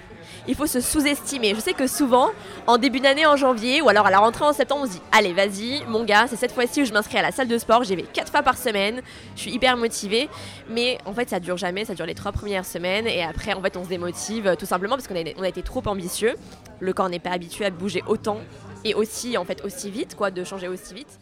Il 0.47 0.55
faut 0.55 0.67
se 0.67 0.79
sous-estimer. 0.79 1.55
Je 1.55 1.59
sais 1.59 1.73
que 1.73 1.87
souvent, 1.87 2.29
en 2.67 2.77
début 2.77 2.99
d'année, 2.99 3.25
en 3.25 3.35
janvier, 3.35 3.81
ou 3.81 3.89
alors 3.89 4.05
à 4.05 4.11
la 4.11 4.19
rentrée 4.19 4.45
en 4.45 4.53
septembre, 4.53 4.83
on 4.83 4.87
se 4.87 4.91
dit 4.93 5.01
Allez, 5.11 5.33
vas-y, 5.33 5.83
mon 5.87 6.03
gars, 6.03 6.27
c'est 6.27 6.35
cette 6.35 6.51
fois-ci 6.51 6.83
où 6.83 6.85
je 6.85 6.93
m'inscris 6.93 7.17
à 7.17 7.21
la 7.21 7.31
salle 7.31 7.47
de 7.47 7.57
sport. 7.57 7.83
J'y 7.83 7.95
vais 7.95 8.03
4 8.03 8.31
fois 8.31 8.43
par 8.43 8.57
semaine. 8.57 9.01
Je 9.35 9.41
suis 9.41 9.51
hyper 9.51 9.75
motivée. 9.77 10.29
Mais 10.69 10.99
en 11.05 11.13
fait, 11.13 11.29
ça 11.29 11.39
dure 11.39 11.57
jamais. 11.57 11.85
Ça 11.85 11.95
dure 11.95 12.05
les 12.05 12.15
3 12.15 12.31
premières 12.31 12.65
semaines. 12.65 13.07
Et 13.07 13.23
après, 13.23 13.53
en 13.53 13.61
fait, 13.61 13.75
on 13.77 13.83
se 13.83 13.89
démotive 13.89 14.47
euh, 14.47 14.55
tout 14.55 14.65
simplement 14.65 14.95
parce 14.95 15.07
qu'on 15.07 15.15
a, 15.15 15.45
a 15.45 15.47
été 15.47 15.63
trop 15.63 15.81
ambitieux. 15.85 16.35
Le 16.79 16.93
corps 16.93 17.09
n'est 17.09 17.19
pas 17.19 17.31
habitué 17.31 17.65
à 17.65 17.69
bouger 17.69 18.03
autant 18.07 18.39
et 18.83 18.93
aussi, 18.93 19.37
en 19.37 19.45
fait, 19.45 19.65
aussi 19.65 19.89
vite, 19.89 20.15
quoi, 20.15 20.29
de 20.29 20.43
changer 20.43 20.67
aussi 20.67 20.93
vite. 20.93 21.19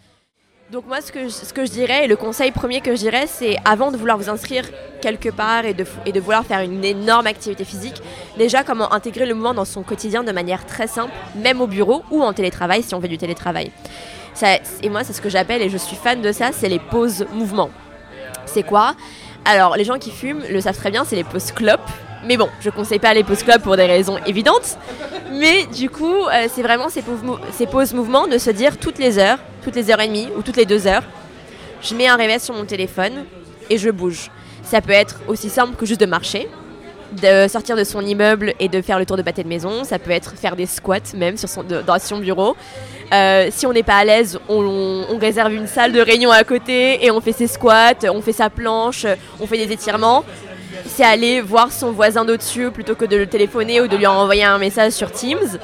Donc 0.74 0.88
moi, 0.88 1.02
ce 1.02 1.12
que, 1.12 1.26
je, 1.26 1.30
ce 1.30 1.54
que 1.54 1.68
je 1.68 1.72
dirais, 1.72 2.06
et 2.06 2.08
le 2.08 2.16
conseil 2.16 2.50
premier 2.50 2.82
que 2.82 2.96
je 2.96 3.02
dirais, 3.02 3.28
c'est 3.28 3.58
avant 3.64 3.92
de 3.92 3.98
vouloir 3.98 4.18
vous 4.18 4.28
inscrire 4.28 4.66
quelque 5.02 5.30
part 5.30 5.66
et 5.66 5.76
de, 5.76 6.20
vouloir 6.20 6.44
faire 6.44 6.62
une 6.62 6.84
énorme 6.84 7.28
activité 7.28 7.64
physique, 7.64 8.02
déjà 8.40 8.64
comment 8.64 8.92
intégrer 8.92 9.28
le 9.28 9.36
mouvement 9.36 9.54
dans 9.54 9.66
son 9.66 9.84
quotidien 9.84 10.24
de 10.24 10.32
manière 10.32 10.66
très 10.66 10.88
simple, 10.88 11.12
même 11.36 11.62
au 11.62 11.68
bureau 11.68 12.02
ou 12.10 12.24
en 12.24 12.34
télétravail 12.34 12.82
si 12.82 12.96
on 12.96 13.02
fait 13.02 13.08
du 13.08 13.20
télétravail. 13.20 13.72
Et 14.82 14.90
moi, 14.90 15.04
c'est 15.04 15.14
ce 15.14 15.22
que 15.22 15.30
j'appelle, 15.30 15.62
et 15.62 15.70
je 15.70 15.78
suis 15.78 15.96
fan 15.96 16.24
de 16.24 16.32
ça, 16.32 16.50
c'est 16.52 16.70
les 16.70 16.80
pauses 16.80 17.28
mouvement. 17.34 17.70
C'est 18.48 18.64
quoi? 18.64 18.96
Alors, 19.46 19.78
les 19.78 19.84
gens 19.84 20.00
qui 20.00 20.10
fument 20.10 20.42
le 20.50 20.60
savent 20.60 20.76
très 20.76 20.90
bien, 20.90 21.06
c'est 21.06 21.16
les 21.16 21.24
pauses 21.24 21.52
clopes. 21.52 21.88
Mais 22.26 22.38
bon, 22.38 22.50
je 22.62 22.70
conseille 22.70 23.00
pas 23.00 23.14
les 23.14 23.24
pauses 23.24 23.44
clopes 23.44 23.62
pour 23.62 23.76
des 23.76 23.86
raisons 23.86 24.18
évidentes. 24.26 24.78
Mais 25.32 25.66
du 25.66 25.90
coup, 25.90 26.26
euh, 26.28 26.48
c'est 26.54 26.62
vraiment 26.62 26.88
ces 26.90 27.02
pauses, 27.66 27.94
mouvements 27.94 28.28
de 28.28 28.38
se 28.38 28.50
dire 28.50 28.78
toutes 28.78 29.00
les 29.00 29.18
heures, 29.18 29.40
toutes 29.64 29.76
les 29.76 29.92
heures 29.92 30.00
et 30.00 30.08
demie 30.08 30.30
ou 30.38 30.42
toutes 30.42 30.58
les 30.58 30.66
deux 30.66 30.88
heures, 30.88 31.04
je 31.82 31.96
mets 31.96 32.08
un 32.08 32.16
réveil 32.16 32.40
sur 32.40 32.54
mon 32.54 32.66
téléphone 32.66 33.26
et 33.70 33.78
je 33.78 33.90
bouge. 33.90 34.30
Ça 34.64 34.80
peut 34.80 34.94
être 34.94 35.20
aussi 35.28 35.50
simple 35.50 35.76
que 35.76 35.86
juste 35.86 36.00
de 36.00 36.06
marcher, 36.06 36.48
de 37.22 37.48
sortir 37.48 37.76
de 37.76 37.84
son 37.84 38.02
immeuble 38.02 38.54
et 38.60 38.70
de 38.70 38.82
faire 38.82 39.00
le 39.00 39.06
tour 39.06 39.18
de 39.18 39.22
pâté 39.22 39.44
de 39.44 39.50
maison. 39.50 39.84
Ça 39.84 40.00
peut 40.00 40.12
être 40.12 40.36
faire 40.38 40.56
des 40.56 40.66
squats 40.66 41.14
même 41.16 41.36
sur 41.36 41.50
son, 41.50 41.64
dans 41.64 42.00
son 42.00 42.20
bureau. 42.20 42.56
Euh, 43.14 43.50
si 43.52 43.66
on 43.66 43.74
n'est 43.74 43.84
pas 43.84 43.98
à 43.98 44.06
l'aise, 44.06 44.40
on, 44.50 45.18
réserve 45.20 45.54
une 45.54 45.68
salle 45.68 45.92
de 45.92 46.00
réunion 46.00 46.32
à 46.32 46.44
côté 46.44 47.06
et 47.06 47.12
on 47.12 47.22
fait 47.22 47.32
ses 47.32 47.48
squats, 47.48 47.94
on 48.10 48.22
fait 48.22 48.34
sa 48.34 48.50
planche, 48.50 49.06
on 49.40 49.46
fait 49.46 49.58
des 49.58 49.72
étirements 49.72 50.24
c'est 50.86 51.04
aller 51.04 51.42
voir 51.42 51.72
son 51.72 51.92
voisin 51.92 52.26
d'au-dessus 52.26 52.72
plutôt 52.72 52.96
que 52.96 53.06
de 53.06 53.16
le 53.18 53.28
téléphoner 53.28 53.82
ou 53.82 53.88
de 53.88 53.98
lui 53.98 54.08
envoyer 54.08 54.44
un 54.44 54.58
message 54.58 54.94
sur 54.94 55.12
Teams. 55.12 55.60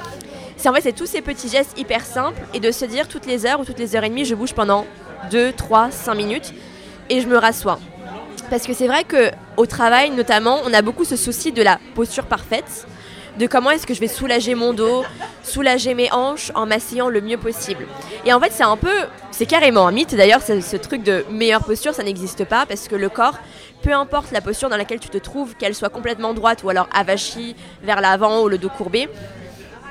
C'est 0.56 0.68
en 0.68 0.74
fait 0.74 0.82
c'est 0.82 0.92
tous 0.92 1.06
ces 1.06 1.22
petits 1.22 1.48
gestes 1.48 1.78
hyper 1.78 2.04
simples 2.04 2.40
et 2.52 2.60
de 2.60 2.70
se 2.70 2.84
dire 2.84 3.08
toutes 3.08 3.26
les 3.26 3.46
heures 3.46 3.60
ou 3.60 3.64
toutes 3.64 3.78
les 3.78 3.96
heures 3.96 4.04
et 4.04 4.08
demie 4.08 4.24
je 4.24 4.34
bouge 4.34 4.52
pendant 4.52 4.86
2, 5.30 5.52
3, 5.52 5.90
5 5.90 6.14
minutes 6.14 6.52
et 7.08 7.20
je 7.20 7.26
me 7.28 7.36
rassois. 7.36 7.78
Parce 8.50 8.66
que 8.66 8.74
c'est 8.74 8.86
vrai 8.86 9.04
que 9.04 9.30
au 9.56 9.66
travail 9.66 10.10
notamment, 10.10 10.58
on 10.64 10.72
a 10.72 10.82
beaucoup 10.82 11.04
ce 11.04 11.16
souci 11.16 11.52
de 11.52 11.62
la 11.62 11.78
posture 11.94 12.24
parfaite, 12.24 12.86
de 13.40 13.46
comment 13.46 13.70
est-ce 13.70 13.86
que 13.86 13.94
je 13.94 14.00
vais 14.00 14.06
soulager 14.06 14.54
mon 14.54 14.74
dos, 14.74 15.02
soulager 15.42 15.94
mes 15.94 16.12
hanches 16.12 16.52
en 16.54 16.66
m'asseyant 16.66 17.08
le 17.08 17.22
mieux 17.22 17.38
possible. 17.38 17.86
Et 18.26 18.34
en 18.34 18.38
fait, 18.38 18.52
c'est 18.52 18.64
un 18.64 18.76
peu, 18.76 18.92
c'est 19.30 19.46
carrément 19.46 19.86
un 19.86 19.92
mythe. 19.92 20.14
D'ailleurs, 20.14 20.42
ce 20.42 20.76
truc 20.76 21.02
de 21.02 21.24
meilleure 21.30 21.64
posture, 21.64 21.94
ça 21.94 22.02
n'existe 22.02 22.44
pas 22.44 22.66
parce 22.66 22.86
que 22.86 22.96
le 22.96 23.08
corps 23.08 23.38
peu 23.82 23.94
importe 23.94 24.30
la 24.30 24.42
posture 24.42 24.68
dans 24.68 24.76
laquelle 24.76 25.00
tu 25.00 25.08
te 25.08 25.16
trouves, 25.16 25.54
qu'elle 25.56 25.74
soit 25.74 25.88
complètement 25.88 26.34
droite 26.34 26.62
ou 26.62 26.68
alors 26.68 26.86
avachie 26.92 27.56
vers 27.82 28.02
l'avant 28.02 28.42
ou 28.42 28.48
le 28.48 28.58
dos 28.58 28.68
courbé, 28.68 29.08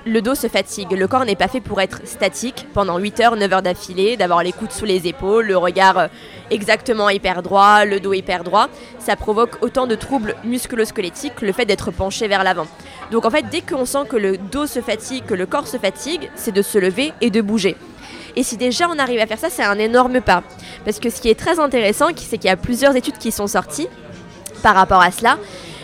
le 0.06 0.22
dos 0.22 0.36
se 0.36 0.48
fatigue. 0.48 0.92
Le 0.92 1.08
corps 1.08 1.26
n'est 1.26 1.36
pas 1.36 1.48
fait 1.48 1.62
pour 1.62 1.82
être 1.82 2.02
statique 2.06 2.68
pendant 2.74 2.98
8 2.98 3.20
heures, 3.20 3.36
9 3.36 3.54
heures 3.54 3.62
d'affilée, 3.62 4.18
d'avoir 4.18 4.44
les 4.44 4.52
coudes 4.52 4.72
sous 4.72 4.86
les 4.86 5.08
épaules, 5.08 5.48
le 5.48 5.58
regard 5.58 5.98
euh, 5.98 6.08
exactement 6.50 7.10
hyper 7.10 7.42
droit, 7.42 7.86
le 7.86 8.00
dos 8.00 8.14
hyper 8.14 8.44
droit. 8.44 8.70
Ça 9.00 9.16
provoque 9.16 9.62
autant 9.62 9.88
de 9.88 9.96
troubles 9.96 10.36
musculo-squelettiques, 10.44 11.42
le 11.42 11.52
fait 11.52 11.66
d'être 11.66 11.92
penché 11.92 12.28
vers 12.28 12.44
l'avant. 12.44 12.68
Donc 13.12 13.26
en 13.26 13.30
fait, 13.30 13.46
dès 13.50 13.62
qu'on 13.62 13.86
sent 13.86 14.06
que 14.10 14.18
le 14.18 14.38
dos 14.38 14.68
se 14.68 14.82
fatigue, 14.82 15.26
que 15.26 15.34
le 15.34 15.46
corps 15.46 15.68
se 15.68 15.78
fatigue, 15.78 16.30
c'est 16.36 16.52
de 16.52 16.62
se 16.62 16.78
lever 16.78 17.14
et 17.22 17.30
de 17.30 17.42
bouger. 17.42 17.76
Et 18.36 18.44
si 18.44 18.58
déjà 18.58 18.88
on 18.90 19.00
arrive 19.00 19.20
à 19.20 19.28
faire 19.28 19.40
ça, 19.40 19.50
c'est 19.50 19.64
un 19.64 19.80
énorme 19.80 20.22
pas. 20.22 20.44
Parce 20.86 21.00
que 21.00 21.10
ce 21.10 21.20
qui 21.20 21.30
est 21.30 21.40
très 21.40 21.60
intéressant, 21.60 22.08
c'est 22.16 22.38
qu'il 22.38 22.48
y 22.48 22.54
a 22.54 22.58
plusieurs 22.58 22.96
études 22.96 23.18
qui 23.18 23.32
sont 23.32 23.48
sorties 23.48 23.88
par 24.62 24.76
rapport 24.76 25.02
à 25.02 25.12
cela. 25.12 25.38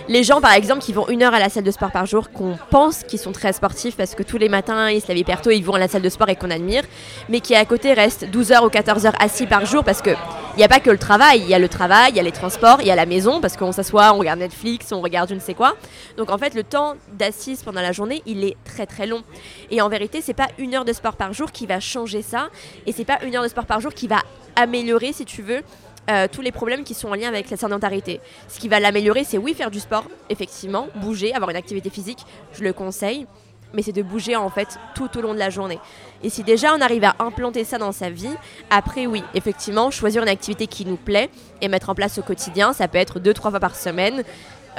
Les 0.08 0.24
gens, 0.24 0.40
par 0.42 0.54
exemple, 0.54 0.82
qui 0.82 0.94
vont 0.94 1.08
une 1.08 1.24
heure 1.24 1.34
à 1.34 1.40
la 1.40 1.50
salle 1.50 1.64
de 1.64 1.72
sport 1.72 1.92
par 1.92 2.06
jour, 2.06 2.32
qu'on 2.32 2.58
pense 2.70 3.04
qu'ils 3.04 3.20
sont 3.20 3.32
très 3.32 3.54
sportifs 3.54 3.96
parce 3.96 4.14
que 4.14 4.24
tous 4.24 4.38
les 4.38 4.50
matins, 4.50 4.90
ils 4.90 5.02
se 5.02 5.08
lèvent 5.08 5.18
hyper 5.18 5.42
tôt, 5.42 5.52
ils 5.52 5.64
vont 5.64 5.74
à 5.74 5.80
la 5.80 5.88
salle 5.88 6.02
de 6.02 6.10
sport 6.10 6.30
et 6.30 6.36
qu'on 6.36 6.52
admire, 6.52 6.84
mais 7.30 7.40
qui 7.40 7.56
à 7.56 7.66
côté 7.66 7.94
restent 7.94 8.26
12 8.26 8.52
heures 8.52 8.64
ou 8.64 8.70
14 8.70 9.06
heures 9.06 9.16
assis 9.20 9.48
par 9.48 9.66
jour 9.66 9.84
parce 9.84 10.02
que 10.02 10.12
il 10.56 10.60
n'y 10.60 10.64
a 10.64 10.70
pas 10.70 10.80
que 10.80 10.90
le 10.90 10.98
travail, 10.98 11.42
il 11.42 11.50
y 11.50 11.54
a 11.54 11.60
le 11.60 11.68
travail, 11.68 12.12
il 12.12 12.16
y 12.16 12.20
a 12.20 12.24
les 12.24 12.32
transports, 12.32 12.78
il 12.80 12.88
y 12.88 12.92
a 12.92 12.96
la 12.96 13.06
maison 13.06 13.42
parce 13.42 13.58
qu'on 13.58 13.74
s'assoit, 13.74 14.14
on 14.14 14.20
regarde 14.20 14.40
Netflix, 14.40 14.94
on 14.94 15.02
regarde 15.02 15.28
je 15.28 15.36
ne 15.36 15.40
sais 15.42 15.54
quoi. 15.54 15.74
Donc 16.18 16.30
en 16.30 16.38
fait, 16.38 16.54
le 16.54 16.64
temps 16.64 16.94
d'assise 17.12 17.62
pendant 17.62 17.82
la 17.82 17.92
journée, 17.92 18.22
il 18.26 18.46
est 18.46 18.56
très 18.64 18.86
très 18.86 19.06
long. 19.06 19.22
Et 19.70 19.82
en 19.82 19.90
vérité, 19.90 20.22
c'est 20.22 20.34
pas 20.34 20.48
une 20.58 20.74
heure 20.74 20.86
de 20.86 20.94
sport 20.94 21.18
par 21.18 21.34
jour 21.34 21.52
qui 21.52 21.66
va 21.66 21.82
changer 21.82 22.22
ça, 22.22 22.50
et 22.86 22.94
c'est 22.94 23.04
pas 23.04 23.20
une 23.24 23.36
heure 23.36 23.44
de 23.44 23.50
sport 23.50 23.66
par 23.66 23.82
jour 23.82 23.94
qui 23.94 24.08
va 24.08 24.20
améliorer, 24.56 25.12
si 25.12 25.26
tu 25.26 25.42
veux, 25.42 25.62
euh, 26.10 26.28
tous 26.32 26.42
les 26.42 26.52
problèmes 26.52 26.84
qui 26.84 26.94
sont 26.94 27.10
en 27.10 27.16
lien 27.16 27.28
avec 27.28 27.50
la 27.50 27.58
sédentarité. 27.58 28.22
Ce 28.48 28.60
qui 28.60 28.68
va 28.68 28.80
l'améliorer, 28.80 29.24
c'est 29.24 29.38
oui, 29.38 29.54
faire 29.54 29.72
du 29.72 29.80
sport, 29.80 30.06
effectivement, 30.30 30.88
bouger, 30.96 31.34
avoir 31.34 31.50
une 31.50 31.56
activité 31.56 31.90
physique, 31.90 32.20
je 32.54 32.64
le 32.64 32.74
conseille, 32.74 33.26
mais 33.74 33.82
c'est 33.82 33.92
de 33.92 34.02
bouger 34.02 34.36
en 34.36 34.50
fait 34.50 34.80
tout 34.94 35.18
au 35.18 35.22
long 35.22 35.34
de 35.34 35.40
la 35.40 35.50
journée. 35.50 35.80
Et 36.24 36.30
si 36.30 36.44
déjà 36.44 36.74
on 36.76 36.82
arrive 36.82 37.04
à 37.04 37.16
implanter 37.20 37.64
ça 37.64 37.78
dans 37.78 37.92
sa 37.92 38.10
vie, 38.10 38.36
après 38.70 39.06
oui, 39.06 39.24
effectivement, 39.34 39.92
choisir 39.92 40.24
une 40.24 40.30
activité 40.30 40.68
qui 40.68 40.86
nous 40.86 40.96
plaît 40.98 41.30
et 41.62 41.68
mettre 41.68 41.90
en 41.90 41.96
place 41.96 42.18
au 42.18 42.22
quotidien, 42.22 42.74
ça 42.74 42.88
peut 42.88 42.98
être 42.98 43.20
deux, 43.20 43.34
trois 43.34 43.52
fois 43.52 43.60
par 43.60 43.76
semaine, 43.76 44.24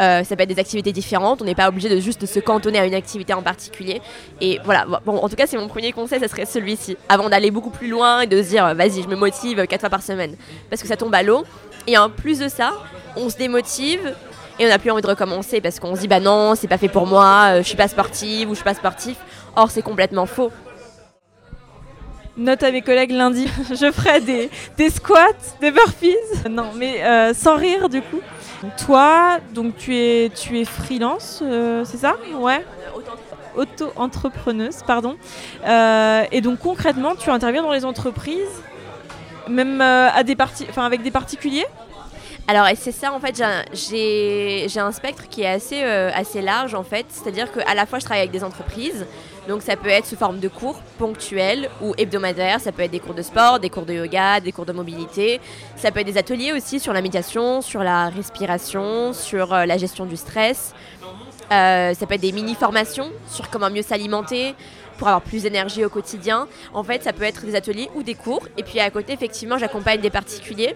euh, 0.01 0.25
ça 0.25 0.37
peut 0.37 0.43
être 0.43 0.49
des 0.49 0.59
activités 0.59 0.93
différentes. 0.93 1.43
On 1.43 1.45
n'est 1.45 1.55
pas 1.55 1.69
obligé 1.69 1.89
de 1.89 2.01
juste 2.01 2.27
se 2.27 2.41
cantonner 2.41 2.79
à 2.79 2.87
une 2.87 2.95
activité 2.95 3.33
en 3.35 3.43
particulier. 3.43 4.01
Et 4.41 4.61
voilà, 4.65 4.87
bon, 5.05 5.17
en 5.17 5.29
tout 5.29 5.37
cas, 5.37 5.47
c'est 5.47 5.57
mon 5.57 5.69
premier 5.69 5.93
conseil, 5.93 6.21
ça 6.21 6.29
serait 6.29 6.47
celui-ci. 6.47 6.97
Avant 7.09 7.29
d'aller 7.29 7.51
beaucoup 7.51 7.71
plus 7.71 7.89
loin 7.89 8.21
et 8.21 8.27
de 8.27 8.43
se 8.43 8.49
dire, 8.49 8.75
vas-y, 8.75 9.03
je 9.03 9.09
me 9.09 9.17
motive 9.17 9.67
quatre 9.67 9.81
fois 9.81 9.91
par 9.91 10.03
semaine. 10.03 10.37
Parce 10.71 10.83
que 10.83 10.89
ça 10.89 10.97
tombe 10.97 11.15
à 11.15 11.23
l'eau. 11.23 11.45
Et 11.87 11.97
en 11.97 12.11
plus 12.11 12.39
de 12.39 12.49
ça, 12.49 12.73
on 13.17 13.31
se 13.31 13.37
démotive 13.37 14.15
et 14.59 14.67
on 14.67 14.69
n'a 14.69 14.79
plus 14.79 14.91
envie 14.91 15.03
de 15.03 15.07
recommencer 15.07 15.61
parce 15.61 15.79
qu'on 15.79 15.95
se 15.95 16.01
dit, 16.01 16.09
bah 16.09 16.21
non, 16.21 16.55
c'est 16.55 16.69
pas 16.69 16.79
fait 16.79 16.89
pour 16.89 17.07
moi, 17.07 17.49
euh, 17.49 17.59
je 17.59 17.69
suis 17.69 17.77
pas 17.77 17.89
sportive 17.89 18.49
ou 18.49 18.53
je 18.53 18.57
suis 18.57 18.65
pas 18.65 18.75
sportif. 18.75 19.17
Or, 19.55 19.71
c'est 19.71 19.83
complètement 19.83 20.27
faux. 20.27 20.51
Note 22.39 22.63
à 22.63 22.71
mes 22.71 22.83
collègues 22.83 23.13
lundi, 23.13 23.49
je 23.71 23.91
ferai 23.91 24.21
des, 24.21 24.51
des 24.77 24.91
squats, 24.91 25.27
des 25.61 25.71
burpees. 25.71 26.17
Non, 26.51 26.71
mais 26.75 27.03
euh, 27.03 27.35
sans 27.35 27.57
rire 27.57 27.89
du 27.89 28.03
coup. 28.03 28.21
Toi, 28.79 29.39
donc 29.53 29.77
tu 29.77 29.97
es, 29.97 30.31
tu 30.31 30.59
es 30.59 30.65
freelance, 30.65 31.41
euh, 31.43 31.85
c'est 31.85 31.99
ça 31.99 32.17
Ouais. 32.39 32.65
Auto-entrepreneuse, 33.55 34.83
pardon. 34.87 35.17
Euh, 35.67 36.25
et 36.31 36.41
donc 36.41 36.59
concrètement, 36.59 37.15
tu 37.15 37.31
interviens 37.31 37.63
dans 37.63 37.73
les 37.73 37.85
entreprises, 37.85 38.63
même 39.49 39.81
euh, 39.81 40.09
à 40.15 40.23
des 40.23 40.37
avec 40.77 41.03
des 41.03 41.11
particuliers? 41.11 41.67
Alors, 42.49 42.67
c'est 42.77 42.93
ça, 42.93 43.13
en 43.13 43.19
fait, 43.19 43.43
j'ai 43.73 44.79
un 44.79 44.93
spectre 44.93 45.29
qui 45.29 45.43
est 45.43 45.49
assez, 45.49 45.83
assez 45.83 46.41
large, 46.41 46.75
en 46.77 46.85
fait. 46.85 47.07
C'est-à-dire 47.09 47.51
qu'à 47.51 47.75
la 47.75 47.87
fois, 47.87 47.99
je 47.99 48.05
travaille 48.05 48.21
avec 48.21 48.31
des 48.31 48.45
entreprises, 48.45 49.05
donc 49.49 49.63
ça 49.63 49.77
peut 49.77 49.89
être 49.89 50.07
sous 50.07 50.17
forme 50.17 50.41
de 50.41 50.49
cours 50.49 50.81
ponctuels 50.99 51.69
ou 51.83 51.95
hebdomadaires, 51.97 52.61
ça 52.61 52.73
peut 52.73 52.83
être 52.83 52.91
des 52.91 53.01
cours 53.01 53.15
de 53.15 53.23
sport, 53.23 53.61
des 53.61 53.71
cours 53.71 53.87
de 53.87 53.95
yoga, 53.95 54.41
des 54.41 54.53
cours 54.53 54.67
de 54.67 54.73
mobilité, 54.73 55.41
ça 55.77 55.91
peut 55.91 56.01
être 56.01 56.07
des 56.07 56.19
ateliers 56.19 56.53
aussi 56.53 56.81
sur 56.81 56.93
la 56.93 57.03
méditation, 57.03 57.63
sur 57.63 57.83
la 57.83 58.09
respiration, 58.09 59.13
sur 59.13 59.53
euh, 59.53 59.67
la 59.67 59.79
gestion 59.79 60.07
du 60.07 60.17
stress. 60.17 60.75
Euh, 61.53 61.95
ça 61.95 62.07
peut 62.07 62.15
être 62.15 62.21
des 62.21 62.33
mini-formations 62.33 63.11
sur 63.29 63.49
comment 63.51 63.71
mieux 63.71 63.83
s'alimenter 63.83 64.55
pour 64.97 65.09
avoir 65.09 65.23
plus 65.23 65.43
d'énergie 65.43 65.85
au 65.85 65.89
quotidien. 65.89 66.49
En 66.75 66.83
fait, 66.83 67.03
ça 67.03 67.13
peut 67.13 67.25
être 67.25 67.45
des 67.45 67.55
ateliers 67.55 67.89
ou 67.95 68.03
des 68.03 68.15
cours. 68.15 68.49
Et 68.57 68.63
puis 68.63 68.81
à 68.81 68.91
côté, 68.91 69.13
effectivement, 69.13 69.59
j'accompagne 69.59 70.01
des 70.01 70.11
particuliers 70.11 70.75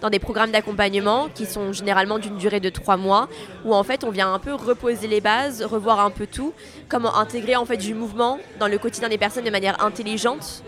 dans 0.00 0.10
des 0.10 0.18
programmes 0.18 0.50
d'accompagnement 0.50 1.28
qui 1.32 1.46
sont 1.46 1.72
généralement 1.72 2.18
d'une 2.18 2.36
durée 2.36 2.60
de 2.60 2.68
trois 2.68 2.96
mois, 2.96 3.28
où 3.64 3.72
en 3.72 3.84
fait 3.84 4.02
on 4.02 4.10
vient 4.10 4.34
un 4.34 4.40
peu 4.40 4.52
reposer 4.52 5.06
les 5.06 5.20
bases, 5.20 5.62
revoir 5.62 6.00
un 6.00 6.10
peu 6.10 6.26
tout, 6.26 6.52
comment 6.88 7.16
intégrer 7.16 7.54
en 7.54 7.64
fait 7.64 7.76
du 7.76 7.94
mouvement 7.94 8.38
dans 8.58 8.66
le 8.66 8.78
quotidien 8.78 9.08
des 9.08 9.18
personnes 9.18 9.44
de 9.44 9.50
manière 9.50 9.82
intelligente 9.84 10.64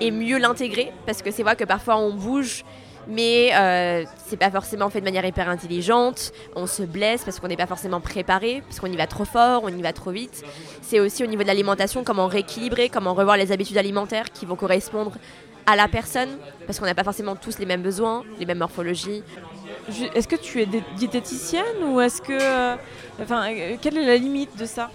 et 0.00 0.10
mieux 0.10 0.38
l'intégrer, 0.38 0.92
parce 1.06 1.22
que 1.22 1.30
c'est 1.30 1.42
vrai 1.42 1.56
que 1.56 1.64
parfois 1.64 1.96
on 1.96 2.12
bouge 2.12 2.64
mais 3.08 3.50
euh, 3.54 4.04
c'est 4.26 4.36
pas 4.36 4.50
forcément 4.50 4.90
fait 4.90 5.00
de 5.00 5.04
manière 5.04 5.24
hyper 5.24 5.48
intelligente. 5.48 6.32
On 6.56 6.66
se 6.66 6.82
blesse 6.82 7.24
parce 7.24 7.40
qu'on 7.40 7.48
n'est 7.48 7.56
pas 7.56 7.66
forcément 7.66 8.00
préparé, 8.00 8.62
parce 8.66 8.80
qu'on 8.80 8.90
y 8.90 8.96
va 8.96 9.06
trop 9.06 9.24
fort, 9.24 9.62
on 9.64 9.68
y 9.68 9.82
va 9.82 9.92
trop 9.92 10.10
vite. 10.10 10.44
C'est 10.80 11.00
aussi 11.00 11.22
au 11.24 11.26
niveau 11.26 11.42
de 11.42 11.48
l'alimentation, 11.48 12.04
comment 12.04 12.26
rééquilibrer, 12.26 12.88
comment 12.88 13.14
revoir 13.14 13.36
les 13.36 13.52
habitudes 13.52 13.78
alimentaires 13.78 14.30
qui 14.32 14.46
vont 14.46 14.56
correspondre 14.56 15.12
à 15.66 15.76
la 15.76 15.88
personne, 15.88 16.38
parce 16.66 16.78
qu'on 16.80 16.86
n'a 16.86 16.94
pas 16.94 17.04
forcément 17.04 17.36
tous 17.36 17.58
les 17.58 17.66
mêmes 17.66 17.82
besoins, 17.82 18.24
les 18.38 18.46
mêmes 18.46 18.58
morphologies. 18.58 19.22
Est-ce 20.14 20.28
que 20.28 20.36
tu 20.36 20.60
es 20.60 20.66
diététicienne 20.96 21.84
ou 21.84 22.00
est-ce 22.00 22.20
que... 22.20 22.32
Euh, 22.32 22.76
enfin, 23.20 23.52
euh, 23.52 23.76
quelle 23.80 23.96
est 23.98 24.06
la 24.06 24.16
limite 24.16 24.56
de 24.56 24.64
ça? 24.64 24.90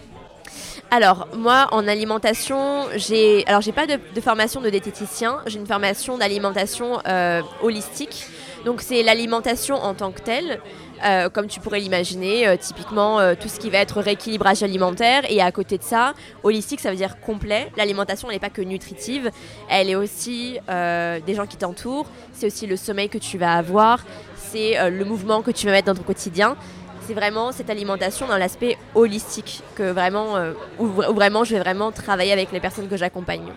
Alors 0.92 1.28
moi 1.36 1.68
en 1.72 1.88
alimentation 1.88 2.86
j'ai 2.96 3.44
pas 3.76 3.88
de, 3.88 4.22
formation 4.22 4.62
de 4.62 4.70
diététicien 4.70 5.40
j'ai 5.46 5.60
une 5.60 5.68
formation 5.68 6.18
d'alimentation 6.18 7.00
euh, 7.08 7.42
holistique 7.62 8.28
donc 8.66 8.82
c'est 8.82 9.04
l'alimentation 9.04 9.76
en 9.76 9.94
tant 9.94 10.12
que 10.12 10.22
telle 10.22 10.60
euh, 11.06 11.30
comme 11.30 11.46
tu 11.46 11.60
pourrais 11.60 11.80
l'imaginer, 11.80 12.48
euh, 12.48 12.56
typiquement 12.58 13.20
tout 13.36 13.50
ce 13.50 13.60
qui 13.60 13.70
va 13.70 13.78
être 13.78 14.02
rééquilibrage 14.02 14.64
alimentaire. 14.64 15.30
Et 15.30 15.44
à 15.44 15.52
côté 15.52 15.78
de 15.78 15.84
ça, 15.84 16.16
holistique, 16.42 16.80
ça 16.80 16.90
veut 16.90 16.96
dire 16.96 17.20
complet. 17.20 17.72
L'alimentation, 17.78 18.30
n'est 18.30 18.40
pas 18.40 18.50
que 18.50 18.64
nutritive, 18.64 19.30
elle 19.70 19.92
est 19.92 19.96
aussi 19.96 20.58
des 20.68 21.36
gens 21.36 21.46
qui 21.46 21.58
t'entourent, 21.58 22.08
c'est 22.34 22.48
aussi 22.48 22.66
le 22.66 22.78
sommeil 22.78 23.10
que 23.10 23.20
tu 23.20 23.38
vas 23.38 23.54
avoir, 23.54 24.00
c'est 24.36 24.90
le 24.90 25.06
mouvement 25.06 25.44
que 25.44 25.52
tu 25.52 25.68
vas 25.68 25.74
mettre 25.74 25.94
dans 25.94 25.96
ton 25.96 26.02
quotidien. 26.02 26.58
C'est 27.08 27.14
vraiment 27.14 27.54
cette 27.54 27.70
alimentation 27.70 28.28
dans 28.28 28.38
l'aspect 28.38 28.78
holistique 28.94 29.64
que 29.76 29.92
vraiment, 29.92 30.36
où, 30.78 30.88
vraiment 30.88 31.46
je 31.46 31.56
vais 31.56 31.62
vraiment 31.62 31.92
travailler 31.92 32.34
avec 32.34 32.52
les 32.52 32.60
personnes 32.60 32.90
que 32.90 32.98
j'accompagne. 32.98 33.54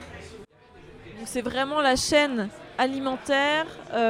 c'est 1.25 1.42
vraiment 1.42 1.80
la 1.80 1.97
chaîne 1.97 2.49
alimentaire, 2.78 3.66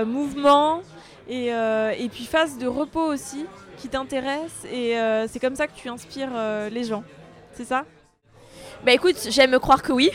mouvement, 0.07 0.83
euh, 1.31 1.93
et, 1.97 2.09
puis 2.09 2.25
phase 2.25 2.59
de 2.59 2.67
repos 2.67 3.05
aussi 3.05 3.47
qui 3.79 3.89
t'intéresse 3.89 4.65
et 4.71 4.99
euh, 4.99 5.29
c'est 5.29 5.39
comme 5.39 5.55
ça 5.55 5.69
que 5.69 5.77
tu 5.77 5.89
inspires 5.89 6.31
euh, 6.35 6.69
les 6.71 6.85
gens. 6.85 7.05
C'est 7.53 7.65
ça? 7.65 7.85
Bah 8.85 8.93
écoute, 8.93 9.17
j'aime 9.29 9.59
croire 9.59 9.83
que 9.83 9.93
oui. 9.93 10.11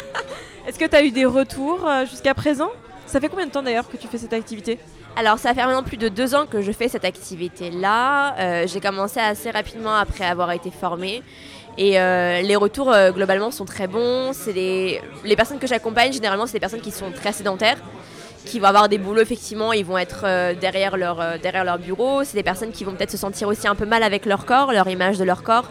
Est-ce 0.66 0.78
que 0.78 0.86
tu 0.86 0.96
as 0.96 1.02
eu 1.02 1.10
des 1.10 1.26
retours 1.26 1.86
jusqu'à 2.08 2.34
présent? 2.34 2.70
Ça 3.06 3.20
fait 3.20 3.28
combien 3.28 3.46
de 3.46 3.50
temps 3.50 3.62
d'ailleurs 3.62 3.88
que 3.88 3.96
tu 3.96 4.08
fais 4.08 4.18
cette 4.18 4.32
activité? 4.32 4.78
Alors 5.16 5.38
ça 5.38 5.54
fait 5.54 5.64
maintenant 5.64 5.82
plus 5.82 5.96
de 5.96 6.08
deux 6.08 6.34
ans 6.34 6.46
que 6.46 6.62
je 6.62 6.72
fais 6.72 6.88
cette 6.88 7.04
activité-là. 7.04 8.66
j'ai 8.66 8.80
commencé 8.80 9.18
assez 9.18 9.50
rapidement 9.50 9.94
après 9.94 10.24
avoir 10.24 10.52
été 10.52 10.70
formée. 10.70 11.22
Et 11.78 11.92
les 11.92 12.56
retours 12.56 12.94
globalement 13.14 13.50
sont 13.50 13.64
très 13.64 13.86
bons. 13.86 14.32
C'est 14.32 14.52
les 14.52 15.36
personnes 15.36 15.58
que 15.58 15.66
j'accompagne, 15.66 16.12
généralement, 16.12 16.46
c'est 16.46 16.54
des 16.54 16.60
personnes 16.60 16.80
qui 16.80 16.90
sont 16.90 17.10
très 17.12 17.32
sédentaires 17.32 17.78
qui 18.46 18.60
vont 18.60 18.66
avoir 18.66 18.88
des 18.88 18.96
boulots 18.96 19.20
effectivement, 19.20 19.72
ils 19.74 19.84
vont 19.84 19.98
être 19.98 20.22
euh, 20.24 20.54
derrière, 20.54 20.96
leur, 20.96 21.20
euh, 21.20 21.36
derrière 21.36 21.64
leur 21.64 21.78
bureau. 21.78 22.24
C'est 22.24 22.36
des 22.36 22.42
personnes 22.42 22.72
qui 22.72 22.84
vont 22.84 22.92
peut-être 22.92 23.10
se 23.10 23.18
sentir 23.18 23.48
aussi 23.48 23.68
un 23.68 23.74
peu 23.74 23.84
mal 23.84 24.02
avec 24.02 24.24
leur 24.24 24.46
corps, 24.46 24.72
leur 24.72 24.88
image 24.88 25.18
de 25.18 25.24
leur 25.24 25.42
corps, 25.42 25.68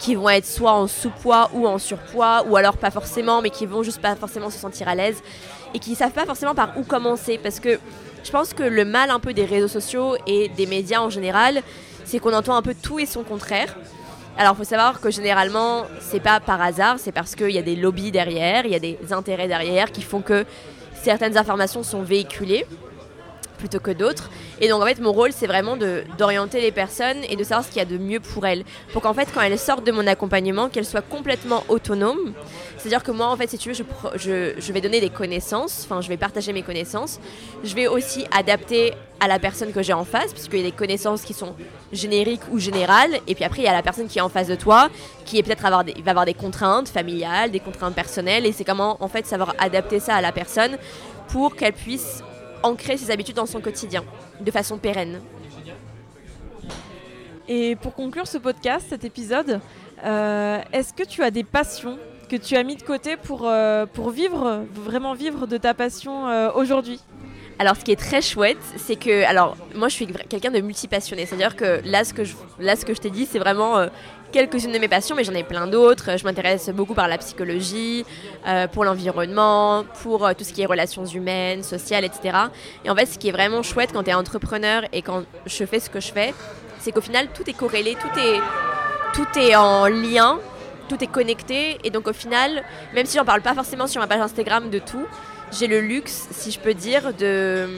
qui 0.00 0.16
vont 0.16 0.28
être 0.28 0.46
soit 0.46 0.72
en 0.72 0.88
sous-poids 0.88 1.50
ou 1.52 1.68
en 1.68 1.78
surpoids, 1.78 2.44
ou 2.48 2.56
alors 2.56 2.76
pas 2.76 2.90
forcément, 2.90 3.42
mais 3.42 3.50
qui 3.50 3.66
vont 3.66 3.84
juste 3.84 4.00
pas 4.00 4.16
forcément 4.16 4.50
se 4.50 4.58
sentir 4.58 4.88
à 4.88 4.96
l'aise 4.96 5.22
et 5.74 5.78
qui 5.78 5.94
savent 5.94 6.12
pas 6.12 6.24
forcément 6.24 6.54
par 6.54 6.76
où 6.76 6.82
commencer. 6.82 7.38
Parce 7.40 7.60
que 7.60 7.78
je 8.24 8.30
pense 8.30 8.54
que 8.54 8.62
le 8.62 8.84
mal 8.84 9.10
un 9.10 9.20
peu 9.20 9.34
des 9.34 9.44
réseaux 9.44 9.68
sociaux 9.68 10.16
et 10.26 10.48
des 10.48 10.66
médias 10.66 11.00
en 11.00 11.10
général, 11.10 11.62
c'est 12.04 12.18
qu'on 12.18 12.32
entend 12.32 12.56
un 12.56 12.62
peu 12.62 12.74
tout 12.74 12.98
et 12.98 13.06
son 13.06 13.22
contraire. 13.22 13.76
Alors, 14.36 14.54
il 14.54 14.56
faut 14.56 14.64
savoir 14.64 15.00
que 15.00 15.10
généralement, 15.10 15.84
c'est 16.00 16.20
pas 16.20 16.40
par 16.40 16.60
hasard, 16.60 16.96
c'est 16.98 17.12
parce 17.12 17.36
qu'il 17.36 17.50
y 17.50 17.58
a 17.58 17.62
des 17.62 17.76
lobbies 17.76 18.10
derrière, 18.10 18.64
il 18.64 18.72
y 18.72 18.74
a 18.74 18.80
des 18.80 18.98
intérêts 19.12 19.46
derrière 19.46 19.92
qui 19.92 20.02
font 20.02 20.22
que 20.22 20.44
certaines 21.02 21.36
informations 21.36 21.82
sont 21.82 22.02
véhiculées 22.02 22.66
plutôt 23.58 23.80
que 23.80 23.90
d'autres. 23.90 24.30
Et 24.60 24.68
donc 24.68 24.82
en 24.82 24.86
fait 24.86 25.00
mon 25.00 25.12
rôle 25.12 25.32
c'est 25.32 25.46
vraiment 25.46 25.76
d'orienter 26.18 26.60
les 26.60 26.72
personnes 26.72 27.18
et 27.28 27.36
de 27.36 27.44
savoir 27.44 27.64
ce 27.64 27.68
qu'il 27.70 27.78
y 27.78 27.82
a 27.82 27.84
de 27.84 27.98
mieux 27.98 28.20
pour 28.20 28.46
elles. 28.46 28.64
Pour 28.92 29.02
qu'en 29.02 29.14
fait 29.14 29.28
quand 29.32 29.40
elles 29.40 29.58
sortent 29.58 29.86
de 29.86 29.92
mon 29.92 30.06
accompagnement, 30.06 30.68
qu'elles 30.68 30.84
soient 30.84 31.02
complètement 31.02 31.64
autonomes. 31.68 32.32
C'est-à-dire 32.78 33.02
que 33.02 33.12
moi 33.12 33.28
en 33.28 33.36
fait 33.36 33.50
si 33.50 33.58
tu 33.58 33.70
veux 33.70 33.74
je, 33.74 34.54
je, 34.58 34.72
vais 34.72 34.80
donner 34.80 35.00
des 35.00 35.10
connaissances, 35.10 35.82
enfin 35.84 36.00
je 36.00 36.08
vais 36.08 36.16
partager 36.16 36.52
mes 36.52 36.62
connaissances. 36.62 37.20
Je 37.62 37.74
vais 37.74 37.86
aussi 37.86 38.26
adapter 38.30 38.94
à 39.20 39.28
la 39.28 39.38
personne 39.38 39.72
que 39.72 39.82
j'ai 39.82 39.92
en 39.92 40.04
face, 40.04 40.32
puisqu'il 40.32 40.58
y 40.58 40.62
a 40.62 40.66
des 40.66 40.72
connaissances 40.72 41.22
qui 41.22 41.32
sont 41.32 41.54
génériques 41.92 42.42
ou 42.50 42.58
générales. 42.58 43.20
Et 43.26 43.34
puis 43.34 43.44
après 43.44 43.62
il 43.62 43.64
y 43.64 43.68
a 43.68 43.72
la 43.72 43.82
personne 43.82 44.06
qui 44.06 44.18
est 44.18 44.22
en 44.22 44.28
face 44.28 44.48
de 44.48 44.54
toi, 44.54 44.90
qui 45.24 45.38
est 45.38 45.42
peut-être 45.42 45.62
va 45.62 46.10
avoir 46.10 46.26
des 46.26 46.34
contraintes 46.34 46.88
familiales, 46.88 47.50
des 47.50 47.60
contraintes 47.60 47.94
personnelles. 47.94 48.46
Et 48.46 48.52
c'est 48.52 48.64
comment 48.64 48.98
en 49.00 49.08
fait 49.08 49.26
savoir 49.26 49.54
adapter 49.58 50.00
ça 50.00 50.14
à 50.14 50.20
la 50.20 50.32
personne 50.32 50.76
pour 51.28 51.56
qu'elle 51.56 51.72
puisse 51.72 52.22
ancrer 52.64 52.96
ses 52.96 53.10
habitudes 53.10 53.36
dans 53.36 53.46
son 53.46 53.60
quotidien 53.60 54.04
de 54.40 54.50
façon 54.50 54.78
pérenne. 54.78 55.20
Et 57.46 57.76
pour 57.76 57.94
conclure 57.94 58.26
ce 58.26 58.38
podcast, 58.38 58.86
cet 58.88 59.04
épisode, 59.04 59.60
euh, 60.04 60.60
est-ce 60.72 60.94
que 60.94 61.02
tu 61.02 61.22
as 61.22 61.30
des 61.30 61.44
passions 61.44 61.98
que 62.30 62.36
tu 62.36 62.56
as 62.56 62.62
mis 62.62 62.76
de 62.76 62.82
côté 62.82 63.16
pour, 63.16 63.46
euh, 63.46 63.84
pour 63.84 64.10
vivre, 64.10 64.64
vraiment 64.72 65.12
vivre 65.12 65.46
de 65.46 65.58
ta 65.58 65.74
passion 65.74 66.26
euh, 66.26 66.50
aujourd'hui? 66.54 67.00
Alors, 67.58 67.76
ce 67.76 67.84
qui 67.84 67.92
est 67.92 67.96
très 67.96 68.20
chouette, 68.20 68.58
c'est 68.76 68.96
que, 68.96 69.24
alors, 69.24 69.56
moi, 69.74 69.88
je 69.88 69.94
suis 69.94 70.06
quelqu'un 70.06 70.50
de 70.50 70.60
multipassionné. 70.60 71.24
C'est-à-dire 71.24 71.54
que 71.54 71.80
là, 71.84 72.04
ce 72.04 72.12
que 72.12 72.24
je, 72.24 72.34
là, 72.58 72.74
ce 72.74 72.84
que 72.84 72.94
je 72.94 73.00
t'ai 73.00 73.10
dit, 73.10 73.26
c'est 73.30 73.38
vraiment 73.38 73.78
euh, 73.78 73.86
quelques-unes 74.32 74.72
de 74.72 74.78
mes 74.78 74.88
passions, 74.88 75.14
mais 75.14 75.22
j'en 75.22 75.34
ai 75.34 75.44
plein 75.44 75.68
d'autres. 75.68 76.18
Je 76.18 76.24
m'intéresse 76.24 76.68
beaucoup 76.70 76.94
par 76.94 77.06
la 77.06 77.16
psychologie, 77.18 78.04
euh, 78.48 78.66
pour 78.66 78.84
l'environnement, 78.84 79.84
pour 80.02 80.26
euh, 80.26 80.32
tout 80.36 80.42
ce 80.42 80.52
qui 80.52 80.62
est 80.62 80.66
relations 80.66 81.06
humaines, 81.06 81.62
sociales, 81.62 82.04
etc. 82.04 82.36
Et 82.84 82.90
en 82.90 82.96
fait, 82.96 83.06
ce 83.06 83.18
qui 83.18 83.28
est 83.28 83.32
vraiment 83.32 83.62
chouette 83.62 83.90
quand 83.92 84.02
tu 84.02 84.10
es 84.10 84.14
entrepreneur 84.14 84.82
et 84.92 85.02
quand 85.02 85.22
je 85.46 85.64
fais 85.64 85.78
ce 85.78 85.88
que 85.88 86.00
je 86.00 86.12
fais, 86.12 86.34
c'est 86.80 86.90
qu'au 86.90 87.00
final, 87.00 87.28
tout 87.32 87.48
est 87.48 87.54
corrélé, 87.54 87.94
tout 87.94 88.18
est, 88.18 88.40
tout 89.14 89.38
est 89.38 89.54
en 89.54 89.86
lien, 89.86 90.40
tout 90.88 91.02
est 91.04 91.06
connecté. 91.06 91.78
Et 91.84 91.90
donc, 91.90 92.08
au 92.08 92.12
final, 92.12 92.64
même 92.94 93.06
si 93.06 93.16
j'en 93.16 93.24
parle 93.24 93.42
pas 93.42 93.54
forcément 93.54 93.86
sur 93.86 94.00
ma 94.00 94.08
page 94.08 94.20
Instagram 94.20 94.70
de 94.70 94.80
tout, 94.80 95.06
j'ai 95.52 95.66
le 95.66 95.80
luxe, 95.80 96.28
si 96.30 96.50
je 96.50 96.58
peux 96.58 96.74
dire, 96.74 97.14
de, 97.14 97.68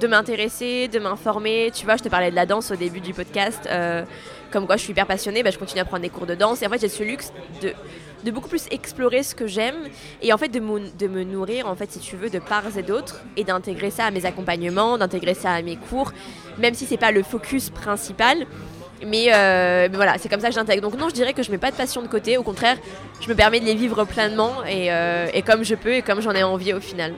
de 0.00 0.06
m'intéresser, 0.06 0.88
de 0.88 0.98
m'informer. 0.98 1.70
Tu 1.74 1.84
vois, 1.84 1.96
je 1.96 2.02
te 2.02 2.08
parlais 2.08 2.30
de 2.30 2.36
la 2.36 2.46
danse 2.46 2.70
au 2.70 2.76
début 2.76 3.00
du 3.00 3.14
podcast. 3.14 3.66
Euh, 3.70 4.04
comme 4.50 4.66
quoi 4.66 4.76
je 4.76 4.82
suis 4.82 4.92
hyper 4.92 5.06
passionnée, 5.06 5.42
bah, 5.42 5.50
je 5.50 5.58
continue 5.58 5.80
à 5.80 5.84
prendre 5.84 6.02
des 6.02 6.08
cours 6.08 6.26
de 6.26 6.34
danse. 6.34 6.62
Et 6.62 6.66
en 6.66 6.70
fait, 6.70 6.80
j'ai 6.80 6.88
ce 6.88 7.02
luxe 7.02 7.32
de, 7.62 7.72
de 8.24 8.30
beaucoup 8.30 8.48
plus 8.48 8.66
explorer 8.70 9.22
ce 9.22 9.34
que 9.34 9.46
j'aime 9.46 9.76
et 10.22 10.32
en 10.32 10.38
fait 10.38 10.48
de, 10.48 10.60
de, 10.98 11.08
me 11.08 11.24
nourrir, 11.24 11.68
en 11.68 11.74
fait, 11.74 11.90
si 11.92 11.98
tu 11.98 12.16
veux, 12.16 12.30
de 12.30 12.38
parts 12.38 12.76
et 12.76 12.82
d'autres 12.82 13.22
et 13.36 13.44
d'intégrer 13.44 13.90
ça 13.90 14.06
à 14.06 14.10
mes 14.10 14.26
accompagnements, 14.26 14.98
d'intégrer 14.98 15.34
ça 15.34 15.52
à 15.52 15.62
mes 15.62 15.76
cours, 15.76 16.12
même 16.58 16.74
si 16.74 16.86
c'est 16.86 16.96
pas 16.96 17.12
le 17.12 17.22
focus 17.22 17.70
principal. 17.70 18.46
Mais, 19.04 19.32
euh, 19.32 19.88
mais, 19.90 19.96
voilà, 19.96 20.16
c'est 20.18 20.28
comme 20.28 20.40
ça 20.40 20.48
que 20.48 20.54
j'intègre. 20.54 20.82
Donc 20.82 20.98
non, 20.98 21.08
je 21.08 21.14
dirais 21.14 21.32
que 21.32 21.42
je 21.42 21.50
mets 21.50 21.58
pas 21.58 21.70
de 21.70 21.76
passion 21.76 22.02
de 22.02 22.08
côté. 22.08 22.38
Au 22.38 22.42
contraire, 22.42 22.76
je 23.20 23.28
me 23.28 23.34
permets 23.34 23.60
de 23.60 23.66
les 23.66 23.74
vivre 23.74 24.04
pleinement 24.04 24.64
et, 24.64 24.92
euh, 24.92 25.28
et 25.34 25.42
comme 25.42 25.64
je 25.64 25.74
peux 25.74 25.94
et 25.94 26.02
comme 26.02 26.20
j'en 26.20 26.32
ai 26.32 26.42
envie 26.42 26.72
au 26.72 26.80
final. 26.80 27.14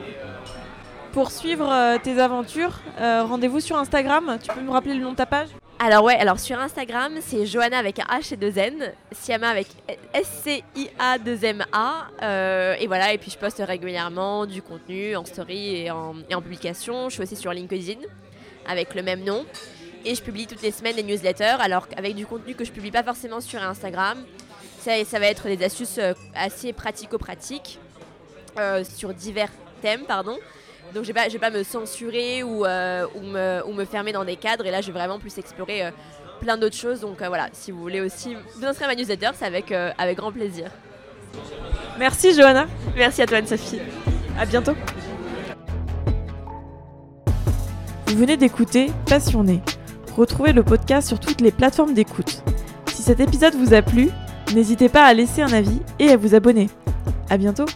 Pour 1.13 1.31
suivre 1.31 1.71
euh, 1.71 1.99
tes 2.03 2.21
aventures, 2.21 2.81
rendez-vous 2.99 3.61
sur 3.61 3.77
Instagram. 3.77 4.39
Tu 4.43 4.53
peux 4.53 4.61
me 4.61 4.71
rappeler 4.71 4.95
le 4.95 5.01
nom 5.03 5.13
de 5.13 5.17
ta 5.17 5.27
page? 5.27 5.49
Alors 5.81 6.03
ouais, 6.03 6.17
alors 6.17 6.41
sur 6.41 6.59
Instagram, 6.59 7.13
c'est 7.21 7.47
Johanna 7.47 7.79
avec 7.79 8.01
un 8.01 8.19
H 8.19 8.35
et 8.35 8.37
deux 8.37 8.59
N, 8.59 8.93
Siama 9.13 9.49
avec 9.49 9.69
S-C-I-A 10.13 11.19
2 11.19 11.45
M-A. 11.45 12.75
et 12.81 12.87
voilà, 12.89 13.13
et 13.13 13.19
puis 13.19 13.31
je 13.31 13.39
poste 13.39 13.63
régulièrement 13.65 14.45
du 14.45 14.61
contenu 14.61 15.15
en 15.15 15.25
story 15.25 15.83
et 15.83 15.91
en, 15.93 16.17
et 16.29 16.35
en 16.35 16.43
publication. 16.43 17.09
Je 17.09 17.15
suis 17.15 17.23
aussi 17.23 17.37
sur 17.37 17.53
LinkedIn 17.53 18.01
avec 18.67 18.97
le 18.97 19.03
même 19.05 19.23
nom. 19.23 19.47
Et 20.05 20.15
je 20.15 20.23
publie 20.23 20.47
toutes 20.47 20.63
les 20.63 20.71
semaines 20.71 20.97
des 20.97 21.03
newsletters, 21.03 21.57
alors 21.61 21.87
avec 21.97 22.15
du 22.15 22.27
contenu 22.27 22.55
que 22.55 22.65
je 22.65 22.71
publie 22.71 22.91
pas 22.91 23.03
forcément 23.03 23.41
sur 23.41 23.63
Instagram. 23.63 24.19
Ça, 24.81 24.93
ça 25.05 25.19
va 25.19 25.27
être 25.27 25.49
des 25.49 25.65
astuces 25.65 25.99
euh, 25.99 26.15
assez 26.35 26.73
pratico-pratiques 26.73 27.79
euh, 28.59 28.85
sur 28.85 29.13
divers 29.13 29.51
thèmes, 29.83 30.03
pardon. 30.07 30.39
Donc 30.95 31.05
je 31.05 31.13
vais, 31.13 31.29
vais 31.29 31.39
pas 31.39 31.51
me 31.51 31.63
censurer 31.63 32.43
ou, 32.43 32.65
euh, 32.65 33.07
ou, 33.15 33.21
me, 33.21 33.63
ou, 33.67 33.73
me, 33.73 33.85
fermer 33.85 34.13
dans 34.13 34.25
des 34.25 34.37
cadres. 34.37 34.65
Et 34.67 34.71
là, 34.71 34.81
je 34.81 34.87
vais 34.87 34.99
vraiment 34.99 35.19
plus 35.19 35.37
explorer 35.37 35.91
plein 36.41 36.57
d'autres 36.57 36.77
choses. 36.77 37.01
Donc 37.01 37.23
voilà, 37.23 37.49
si 37.53 37.73
vous 37.73 37.81
voulez 37.81 38.01
aussi 38.01 38.37
vous 38.55 38.65
inscrire 38.65 38.89
à 38.89 38.95
ma 38.95 38.99
newsletter, 38.99 39.31
c'est 39.35 39.45
avec, 39.45 39.73
avec 39.73 40.17
grand 40.17 40.33
plaisir. 40.33 40.71
Merci 41.99 42.35
Johanna. 42.35 42.67
Merci 42.97 43.21
à 43.21 43.27
toi 43.27 43.39
Anne-Sophie. 43.39 43.81
À 44.39 44.47
bientôt. 44.47 44.75
Vous 48.07 48.17
venez 48.17 48.39
d'écouter 48.39 48.91
Passionné 49.07 49.61
Retrouvez 50.17 50.53
le 50.53 50.63
podcast 50.63 51.09
sur 51.09 51.21
toutes 51.21 51.41
les 51.41 51.53
plateformes 51.53 51.95
d'écoute. 51.95 52.43
Si 52.93 53.03
cet 53.03 53.21
épisode 53.21 53.55
vous 53.55 53.75
a 53.75 53.83
plu, 53.83 54.11
n'hésitez 54.55 54.89
pas 54.89 55.05
à 55.05 55.15
laisser 55.15 55.43
un 55.43 55.53
avis 55.53 55.81
et 55.99 56.11
à 56.11 56.17
vous 56.17 56.35
abonner. 56.35 56.69
À 57.31 57.37
bientôt! 57.37 57.67